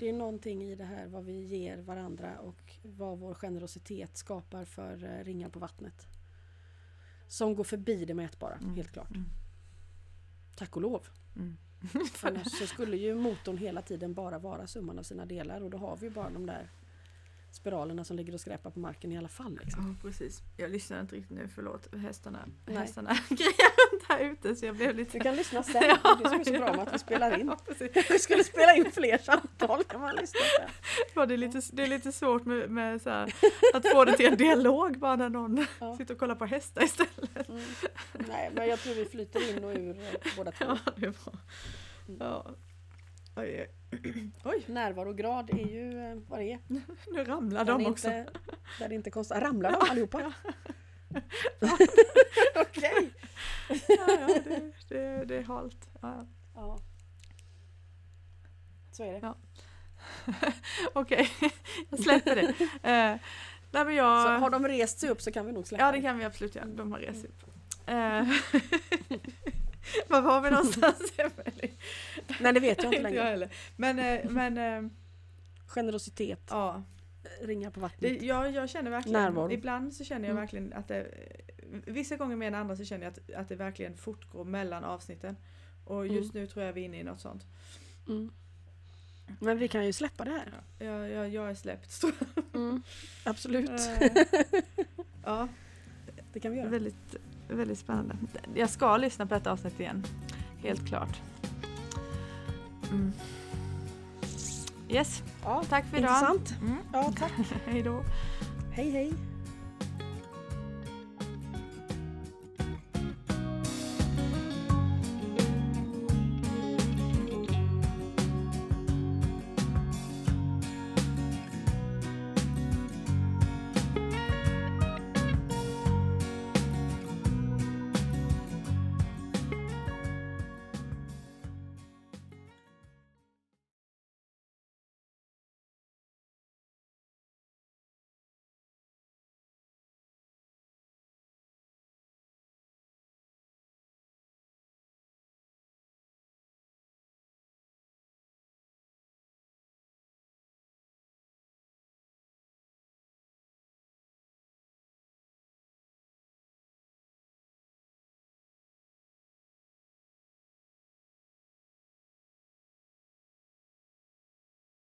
[0.03, 4.65] Det är någonting i det här vad vi ger varandra och vad vår generositet skapar
[4.65, 6.07] för eh, ringar på vattnet.
[7.29, 8.75] Som går förbi det mätbara, Mm.
[8.75, 9.11] helt klart.
[9.11, 9.25] Mm.
[10.57, 11.07] Tack och lov.
[11.37, 11.57] Mm.
[12.23, 15.79] Annars så skulle ju motorn hela tiden bara vara summan av sina delar och då
[15.79, 16.71] har vi ju bara de där
[17.53, 19.59] spiralerna som ligger och skräpar på marken i alla fall.
[19.63, 19.97] Liksom.
[20.03, 20.43] Ja precis.
[20.57, 21.95] Jag lyssnar inte riktigt nu, förlåt.
[21.95, 22.77] Hästarna, Nej.
[22.77, 23.11] hästarna
[24.09, 25.19] här ute så jag blev lite...
[25.19, 25.89] Du kan lyssna sen, det
[26.25, 27.47] är som är så bra med att vi spelar in.
[27.79, 28.03] Ja.
[28.11, 30.71] Vi skulle spela in fler samtal kan man lyssna på.
[31.15, 33.35] Ja, det, är lite, det är lite svårt med, med så här,
[33.75, 35.97] att få det till en dialog bara när någon Ja.
[35.97, 37.49] sitter och kollar på hästar istället.
[37.49, 37.63] Mm.
[38.29, 40.65] Nej, men jag tror vi flyter in och ur eh, båda två.
[40.69, 41.33] Ja, det är bra.
[42.19, 42.47] Ja.
[43.37, 43.67] Oj,
[44.45, 46.59] oj, Närvarograd är ju eh, vad det är.
[47.13, 48.09] nu ramlar Där de också.
[48.09, 48.31] Inte,
[48.79, 49.41] där det inte konstar.
[49.41, 50.33] Ramlar de allihopa?
[52.57, 53.11] Okej.
[53.89, 54.07] Ja,
[54.45, 55.89] det, det, det är halt.
[56.03, 56.79] Ja, ja.
[58.93, 59.19] Så är det.
[59.23, 59.37] Ja.
[60.93, 61.29] Okej,
[61.91, 62.43] jag släpper det.
[62.89, 63.17] Eh,
[63.71, 64.23] nej, men jag...
[64.27, 66.25] Så har de rest sig upp så kan vi nog släppa Ja, det kan vi
[66.25, 66.67] absolut göra.
[66.67, 67.43] De har rest sig upp.
[67.87, 68.29] Eh,
[70.09, 71.13] Var var vi någonstans?
[72.41, 73.21] Nej, det vet jag inte jag längre.
[73.23, 73.49] heller.
[73.77, 74.91] Men, eh, men eh,
[75.67, 76.83] Generositet, ja.
[77.43, 78.21] ringar på vattnet.
[78.21, 79.51] Det, jag, jag känner verkligen, Närvaro.
[79.53, 80.43] ibland så känner jag Mm.
[80.43, 81.07] verkligen att det,
[81.87, 85.37] vissa gånger mer än andra så känner jag att, att det verkligen fortgår mellan avsnitten.
[85.85, 87.47] Och just nu tror jag vi är inne i något sånt.
[88.09, 88.31] Mm.
[89.41, 90.53] Men vi kan ju släppa det här.
[90.79, 92.03] Ja, jag, jag, är släppt.
[92.55, 92.83] Mm.
[93.25, 93.71] Absolut.
[93.71, 94.09] Eh,
[95.25, 95.49] ja,
[96.33, 96.69] Det kan vi göra.
[96.69, 97.17] väldigt,
[97.49, 98.17] väldigt spännande.
[98.55, 100.05] Jag ska lyssna på detta avsnitt igen.
[100.63, 101.21] Helt klart.
[102.91, 103.13] Mm.
[104.89, 106.11] Yes, Ja, tack för idag.
[106.11, 106.61] intressant.
[106.61, 106.77] Mm.
[106.93, 107.33] Ja, tack.
[107.67, 108.05] Hej då.
[108.73, 109.13] Hej hej.